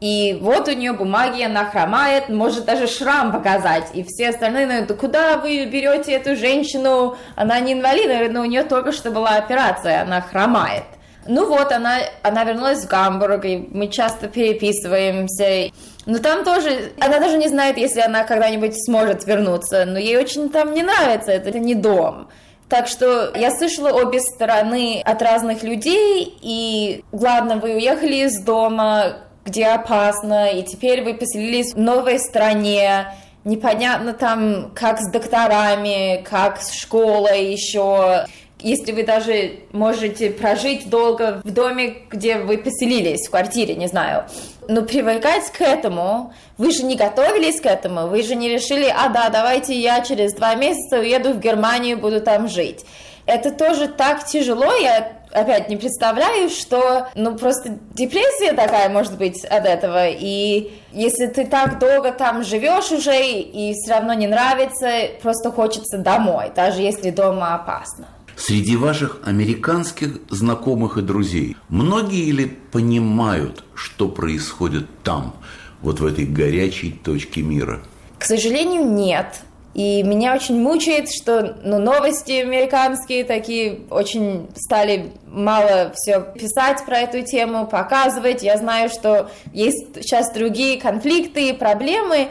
И 0.00 0.38
вот 0.40 0.66
у 0.66 0.72
нее 0.72 0.94
бумаги, 0.94 1.42
она 1.42 1.66
хромает, 1.66 2.30
может 2.30 2.64
даже 2.64 2.86
шрам 2.86 3.32
показать. 3.32 3.88
И 3.92 4.02
все 4.02 4.30
остальные, 4.30 4.66
ну, 4.66 4.86
да 4.86 4.94
куда 4.94 5.36
вы 5.36 5.66
берете 5.66 6.12
эту 6.12 6.36
женщину? 6.36 7.16
Она 7.36 7.60
не 7.60 7.74
инвалид, 7.74 8.32
но 8.32 8.40
у 8.40 8.46
нее 8.46 8.64
только 8.64 8.92
что 8.92 9.10
была 9.10 9.36
операция, 9.36 10.02
она 10.02 10.22
хромает. 10.22 10.84
Ну 11.26 11.46
вот, 11.46 11.70
она, 11.70 11.98
она 12.22 12.44
вернулась 12.44 12.84
в 12.84 12.88
Гамбург, 12.88 13.44
и 13.44 13.68
мы 13.70 13.88
часто 13.88 14.26
переписываемся. 14.26 15.70
Но 16.06 16.18
там 16.18 16.44
тоже, 16.44 16.92
она 16.98 17.18
даже 17.18 17.36
не 17.36 17.48
знает, 17.48 17.76
если 17.76 18.00
она 18.00 18.24
когда-нибудь 18.24 18.82
сможет 18.84 19.26
вернуться, 19.26 19.84
но 19.84 19.98
ей 19.98 20.16
очень 20.16 20.48
там 20.48 20.72
не 20.72 20.82
нравится, 20.82 21.30
это, 21.30 21.58
не 21.58 21.74
дом. 21.74 22.28
Так 22.70 22.88
что 22.88 23.32
я 23.36 23.50
слышала 23.50 23.90
обе 23.90 24.20
стороны 24.20 25.02
от 25.04 25.20
разных 25.20 25.62
людей, 25.62 26.38
и 26.40 27.04
ладно, 27.12 27.56
вы 27.56 27.74
уехали 27.74 28.26
из 28.26 28.40
дома, 28.40 29.16
где 29.50 29.66
опасно, 29.66 30.48
и 30.50 30.62
теперь 30.62 31.02
вы 31.02 31.14
поселились 31.14 31.74
в 31.74 31.78
новой 31.78 32.20
стране, 32.20 33.12
непонятно 33.44 34.12
там, 34.12 34.70
как 34.74 35.00
с 35.00 35.10
докторами, 35.10 36.24
как 36.28 36.62
с 36.62 36.72
школой 36.72 37.52
еще. 37.52 38.26
Если 38.60 38.92
вы 38.92 39.02
даже 39.04 39.60
можете 39.72 40.30
прожить 40.30 40.88
долго 40.88 41.40
в 41.42 41.50
доме, 41.50 41.96
где 42.10 42.36
вы 42.38 42.58
поселились, 42.58 43.26
в 43.26 43.30
квартире, 43.30 43.74
не 43.74 43.88
знаю. 43.88 44.26
Но 44.68 44.82
привыкать 44.82 45.50
к 45.50 45.62
этому, 45.62 46.32
вы 46.58 46.70
же 46.70 46.84
не 46.84 46.94
готовились 46.94 47.60
к 47.60 47.66
этому, 47.66 48.06
вы 48.06 48.22
же 48.22 48.36
не 48.36 48.48
решили, 48.48 48.84
а 48.84 49.08
да, 49.08 49.30
давайте 49.30 49.74
я 49.74 50.02
через 50.02 50.34
два 50.34 50.54
месяца 50.54 50.98
уеду 50.98 51.32
в 51.32 51.40
Германию, 51.40 51.98
буду 51.98 52.20
там 52.20 52.48
жить. 52.48 52.84
Это 53.26 53.50
тоже 53.50 53.88
так 53.88 54.26
тяжело, 54.26 54.72
я 54.74 55.19
опять 55.32 55.68
не 55.68 55.76
представляю, 55.76 56.48
что, 56.48 57.08
ну, 57.14 57.36
просто 57.36 57.78
депрессия 57.94 58.52
такая 58.52 58.88
может 58.88 59.16
быть 59.16 59.44
от 59.44 59.64
этого, 59.64 60.08
и 60.08 60.72
если 60.92 61.26
ты 61.26 61.46
так 61.46 61.78
долго 61.78 62.12
там 62.12 62.44
живешь 62.44 62.90
уже, 62.90 63.20
и 63.22 63.72
все 63.74 63.94
равно 63.94 64.14
не 64.14 64.26
нравится, 64.26 65.10
просто 65.22 65.50
хочется 65.50 65.98
домой, 65.98 66.50
даже 66.54 66.82
если 66.82 67.10
дома 67.10 67.54
опасно. 67.54 68.08
Среди 68.36 68.76
ваших 68.76 69.20
американских 69.24 70.18
знакомых 70.30 70.96
и 70.96 71.02
друзей 71.02 71.56
многие 71.68 72.30
ли 72.30 72.46
понимают, 72.46 73.64
что 73.74 74.08
происходит 74.08 74.86
там, 75.02 75.34
вот 75.82 76.00
в 76.00 76.06
этой 76.06 76.24
горячей 76.24 76.90
точке 76.90 77.42
мира? 77.42 77.80
К 78.18 78.24
сожалению, 78.24 78.86
нет. 78.86 79.42
И 79.74 80.02
меня 80.02 80.34
очень 80.34 80.60
мучает, 80.60 81.08
что 81.10 81.56
ну, 81.62 81.78
новости 81.78 82.32
американские 82.32 83.24
такие 83.24 83.80
очень 83.90 84.48
стали 84.56 85.12
мало 85.26 85.92
все 85.94 86.20
писать 86.20 86.84
про 86.84 86.98
эту 86.98 87.22
тему, 87.22 87.66
показывать. 87.66 88.42
Я 88.42 88.56
знаю, 88.56 88.88
что 88.88 89.30
есть 89.52 89.94
сейчас 90.02 90.32
другие 90.32 90.80
конфликты 90.80 91.50
и 91.50 91.52
проблемы. 91.52 92.28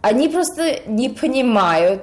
Они 0.00 0.28
просто 0.28 0.80
не 0.86 1.08
понимают. 1.08 2.02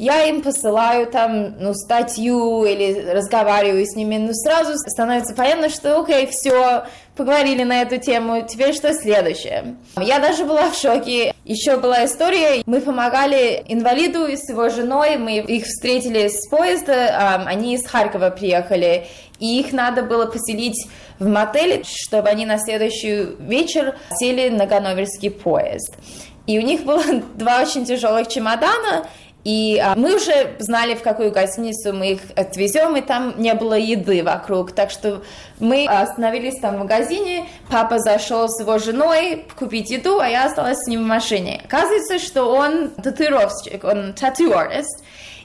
Я 0.00 0.24
им 0.24 0.40
посылаю 0.40 1.06
там, 1.08 1.58
ну, 1.60 1.74
статью 1.74 2.64
или 2.64 3.10
разговариваю 3.10 3.84
с 3.84 3.94
ними, 3.94 4.16
ну, 4.16 4.32
сразу 4.32 4.72
становится 4.78 5.34
понятно, 5.34 5.68
что, 5.68 6.00
окей, 6.00 6.26
все, 6.26 6.84
поговорили 7.16 7.64
на 7.64 7.82
эту 7.82 7.98
тему, 7.98 8.40
теперь 8.48 8.72
что 8.72 8.94
следующее? 8.94 9.76
Я 10.00 10.18
даже 10.18 10.46
была 10.46 10.70
в 10.70 10.74
шоке. 10.74 11.34
Еще 11.44 11.76
была 11.76 12.06
история, 12.06 12.62
мы 12.64 12.80
помогали 12.80 13.62
инвалиду 13.68 14.26
с 14.26 14.48
его 14.48 14.70
женой, 14.70 15.18
мы 15.18 15.36
их 15.36 15.66
встретили 15.66 16.28
с 16.28 16.48
поезда, 16.48 17.44
они 17.46 17.74
из 17.74 17.86
Харькова 17.86 18.30
приехали, 18.30 19.06
и 19.38 19.60
их 19.60 19.74
надо 19.74 20.02
было 20.02 20.24
поселить 20.24 20.88
в 21.18 21.28
мотеле, 21.28 21.82
чтобы 21.84 22.30
они 22.30 22.46
на 22.46 22.56
следующий 22.58 23.36
вечер 23.38 23.98
сели 24.18 24.48
на 24.48 24.64
Ганноверский 24.64 25.30
поезд. 25.30 25.94
И 26.46 26.58
у 26.58 26.62
них 26.62 26.84
было 26.84 27.04
два 27.34 27.60
очень 27.60 27.84
тяжелых 27.84 28.28
чемодана, 28.28 29.06
и 29.42 29.80
а, 29.82 29.94
мы 29.96 30.16
уже 30.16 30.54
знали, 30.58 30.94
в 30.94 31.02
какую 31.02 31.32
гостиницу 31.32 31.94
мы 31.94 32.12
их 32.12 32.20
отвезем, 32.36 32.96
и 32.96 33.00
там 33.00 33.34
не 33.38 33.54
было 33.54 33.74
еды 33.74 34.22
вокруг. 34.22 34.72
Так 34.72 34.90
что 34.90 35.22
мы 35.58 35.86
остановились 35.86 36.58
там 36.60 36.76
в 36.76 36.78
магазине, 36.80 37.46
папа 37.70 37.98
зашел 37.98 38.48
с 38.48 38.60
его 38.60 38.78
женой 38.78 39.46
купить 39.58 39.90
еду, 39.90 40.20
а 40.20 40.28
я 40.28 40.44
осталась 40.44 40.80
с 40.80 40.86
ним 40.86 41.04
в 41.04 41.06
машине. 41.06 41.62
Оказывается, 41.64 42.18
что 42.18 42.44
он 42.44 42.90
татуировщик, 42.90 43.84
он 43.84 44.12
тату-артист. 44.12 45.02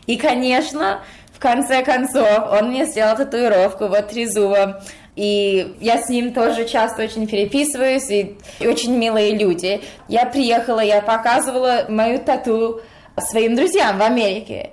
И, 0.07 0.17
конечно, 0.17 0.99
в 1.33 1.39
конце 1.39 1.83
концов, 1.83 2.51
он 2.51 2.69
мне 2.69 2.85
сделал 2.85 3.15
татуировку, 3.15 3.87
вот 3.87 4.09
трезуба. 4.09 4.83
И 5.15 5.77
я 5.79 6.01
с 6.01 6.09
ним 6.09 6.33
тоже 6.33 6.65
часто 6.65 7.03
очень 7.03 7.25
переписываюсь, 7.27 8.09
и 8.09 8.35
очень 8.59 8.97
милые 8.97 9.37
люди. 9.37 9.81
Я 10.09 10.25
приехала, 10.25 10.81
я 10.81 11.01
показывала 11.01 11.85
мою 11.87 12.19
тату 12.19 12.81
своим 13.21 13.55
друзьям 13.55 13.97
в 13.97 14.01
Америке. 14.01 14.71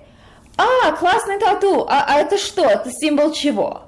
А, 0.56 0.92
классный 0.92 1.38
тату, 1.38 1.86
а, 1.88 2.04
а 2.06 2.20
это 2.20 2.36
что? 2.38 2.64
Это 2.64 2.90
символ 2.90 3.32
чего? 3.32 3.82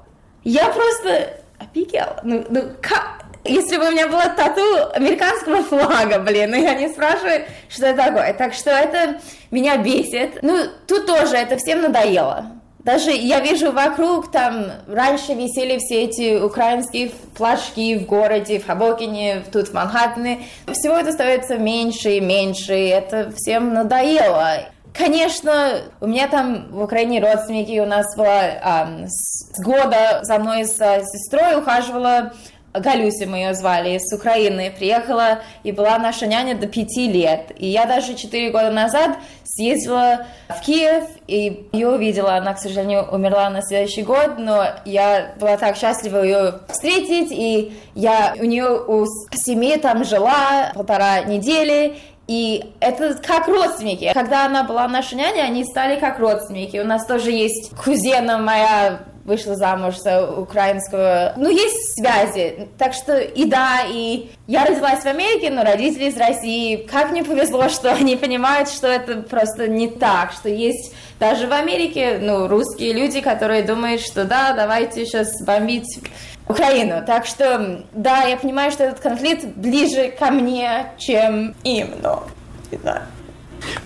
Я 0.44 0.68
просто 0.68 1.40
офигела. 1.58 2.20
Ну, 2.22 2.44
ну 2.48 2.62
как? 2.80 3.24
Если 3.44 3.76
бы 3.76 3.88
у 3.88 3.90
меня 3.90 4.08
была 4.08 4.30
тату 4.30 4.62
американского 4.94 5.62
флага, 5.62 6.18
блин, 6.18 6.54
и 6.54 6.64
они 6.64 6.88
спрашивают, 6.88 7.44
что 7.68 7.86
это 7.86 8.04
такое. 8.04 8.32
Так 8.32 8.54
что 8.54 8.70
это 8.70 9.20
меня 9.50 9.76
бесит. 9.76 10.42
Ну, 10.42 10.66
тут 10.86 11.06
тоже 11.06 11.36
это 11.36 11.58
всем 11.58 11.82
надоело. 11.82 12.46
Даже 12.84 13.12
я 13.12 13.40
вижу 13.40 13.72
вокруг, 13.72 14.30
там 14.30 14.66
раньше 14.86 15.32
висели 15.32 15.78
все 15.78 16.04
эти 16.04 16.38
украинские 16.38 17.12
флажки 17.34 17.98
в 17.98 18.06
городе, 18.06 18.60
в 18.60 18.66
Хабокине, 18.66 19.42
тут 19.50 19.68
в 19.68 19.72
Манхэттене. 19.72 20.42
Всего 20.70 20.94
это 20.96 21.12
становится 21.12 21.56
меньше 21.56 22.16
и 22.16 22.20
меньше, 22.20 22.78
и 22.78 22.88
это 22.88 23.32
всем 23.34 23.72
надоело. 23.72 24.68
Конечно, 24.92 25.80
у 26.00 26.06
меня 26.06 26.28
там 26.28 26.68
в 26.70 26.82
Украине 26.82 27.20
родственники, 27.20 27.80
у 27.80 27.86
нас 27.86 28.14
была 28.16 28.42
а, 28.62 28.88
с 29.08 29.60
года 29.60 30.20
за 30.22 30.38
мной 30.38 30.64
с 30.66 30.76
сестрой 30.76 31.58
ухаживала 31.58 32.32
Галюся 32.74 33.26
мы 33.26 33.38
ее 33.38 33.54
звали, 33.54 33.98
с 33.98 34.12
Украины, 34.12 34.72
приехала 34.76 35.42
и 35.62 35.70
была 35.70 35.96
наша 35.98 36.26
няня 36.26 36.56
до 36.56 36.66
пяти 36.66 37.06
лет. 37.06 37.52
И 37.56 37.68
я 37.68 37.86
даже 37.86 38.14
четыре 38.14 38.50
года 38.50 38.70
назад 38.70 39.16
съездила 39.44 40.26
в 40.48 40.60
Киев 40.60 41.04
и 41.28 41.68
ее 41.72 41.88
увидела. 41.90 42.34
Она, 42.34 42.54
к 42.54 42.58
сожалению, 42.58 43.06
умерла 43.10 43.48
на 43.50 43.62
следующий 43.62 44.02
год, 44.02 44.38
но 44.38 44.66
я 44.84 45.34
была 45.38 45.56
так 45.56 45.76
счастлива 45.76 46.24
ее 46.24 46.54
встретить, 46.68 47.30
и 47.30 47.78
я 47.94 48.34
у 48.40 48.44
нее 48.44 48.82
у 48.84 49.06
семьи 49.32 49.76
там 49.76 50.04
жила 50.04 50.72
полтора 50.74 51.20
недели, 51.20 51.96
и 52.26 52.72
это 52.80 53.14
как 53.14 53.46
родственники. 53.48 54.10
Когда 54.14 54.46
она 54.46 54.64
была 54.64 54.88
наша 54.88 55.14
няня, 55.14 55.42
они 55.42 55.64
стали 55.64 56.00
как 56.00 56.18
родственники. 56.18 56.78
У 56.78 56.84
нас 56.84 57.06
тоже 57.06 57.30
есть 57.30 57.70
кузена 57.76 58.38
моя 58.38 59.00
вышла 59.24 59.56
замуж 59.56 59.96
за 59.98 60.30
украинского. 60.30 61.32
Ну, 61.36 61.48
есть 61.50 61.94
связи. 61.94 62.68
Так 62.78 62.92
что 62.92 63.18
и 63.18 63.44
да, 63.46 63.80
и 63.88 64.30
я 64.46 64.64
родилась 64.64 65.02
в 65.02 65.06
Америке, 65.06 65.50
но 65.50 65.64
родители 65.64 66.04
из 66.04 66.16
России. 66.16 66.76
Как 66.76 67.10
мне 67.10 67.24
повезло, 67.24 67.68
что 67.68 67.92
они 67.92 68.16
понимают, 68.16 68.68
что 68.68 68.86
это 68.86 69.22
просто 69.22 69.68
не 69.68 69.88
так, 69.88 70.32
что 70.32 70.48
есть 70.48 70.94
даже 71.18 71.46
в 71.46 71.52
Америке, 71.52 72.18
ну, 72.20 72.48
русские 72.48 72.92
люди, 72.92 73.20
которые 73.20 73.62
думают, 73.62 74.00
что 74.00 74.24
да, 74.24 74.52
давайте 74.52 75.06
сейчас 75.06 75.42
бомбить 75.44 76.00
Украину. 76.48 77.02
Так 77.06 77.24
что, 77.26 77.84
да, 77.92 78.24
я 78.24 78.36
понимаю, 78.36 78.70
что 78.70 78.84
этот 78.84 79.00
конфликт 79.00 79.44
ближе 79.56 80.10
ко 80.18 80.30
мне, 80.30 80.92
чем 80.98 81.54
им, 81.64 81.94
но 82.02 82.24
не 82.70 82.78
знаю. 82.78 83.02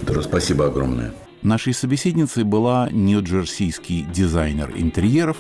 Дора, 0.01 0.23
спасибо 0.23 0.67
огромное. 0.67 1.13
Нашей 1.43 1.73
собеседницей 1.73 2.43
была 2.43 2.89
нью-джерсийский 2.91 4.03
дизайнер 4.03 4.73
интерьеров 4.77 5.37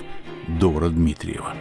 Дора 0.46 0.90
Дмитриева. 0.90 1.54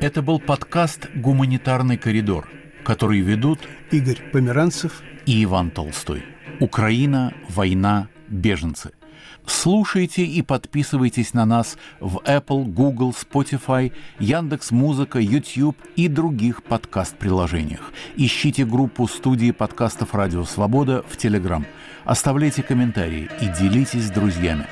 Это 0.00 0.22
был 0.22 0.38
подкаст 0.40 1.08
«Гуманитарный 1.14 1.96
коридор», 1.96 2.48
который 2.84 3.20
ведут 3.20 3.60
Игорь 3.90 4.20
Померанцев 4.32 5.02
и 5.24 5.42
Иван 5.44 5.70
Толстой. 5.70 6.22
Украина, 6.60 7.32
война, 7.48 8.08
беженцы– 8.28 8.90
Слушайте 9.46 10.24
и 10.24 10.42
подписывайтесь 10.42 11.32
на 11.32 11.44
нас 11.44 11.78
в 12.00 12.16
Apple, 12.24 12.64
Google, 12.64 13.12
Spotify, 13.12 13.92
Яндекс 14.18 14.72
Музыка, 14.72 15.20
YouTube 15.20 15.76
и 15.94 16.08
других 16.08 16.64
подкаст-приложениях. 16.64 17.92
Ищите 18.16 18.64
группу 18.64 19.06
студии 19.06 19.52
подкастов 19.52 20.14
«Радио 20.14 20.44
Свобода» 20.44 21.04
в 21.08 21.16
Telegram. 21.16 21.64
Оставляйте 22.04 22.64
комментарии 22.64 23.30
и 23.40 23.46
делитесь 23.46 24.06
с 24.06 24.10
друзьями. 24.10 24.66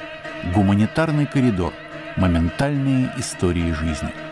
Гуманитарный 0.55 1.27
коридор. 1.27 1.73
Моментальные 2.17 3.13
истории 3.17 3.73
жизни. 3.73 4.24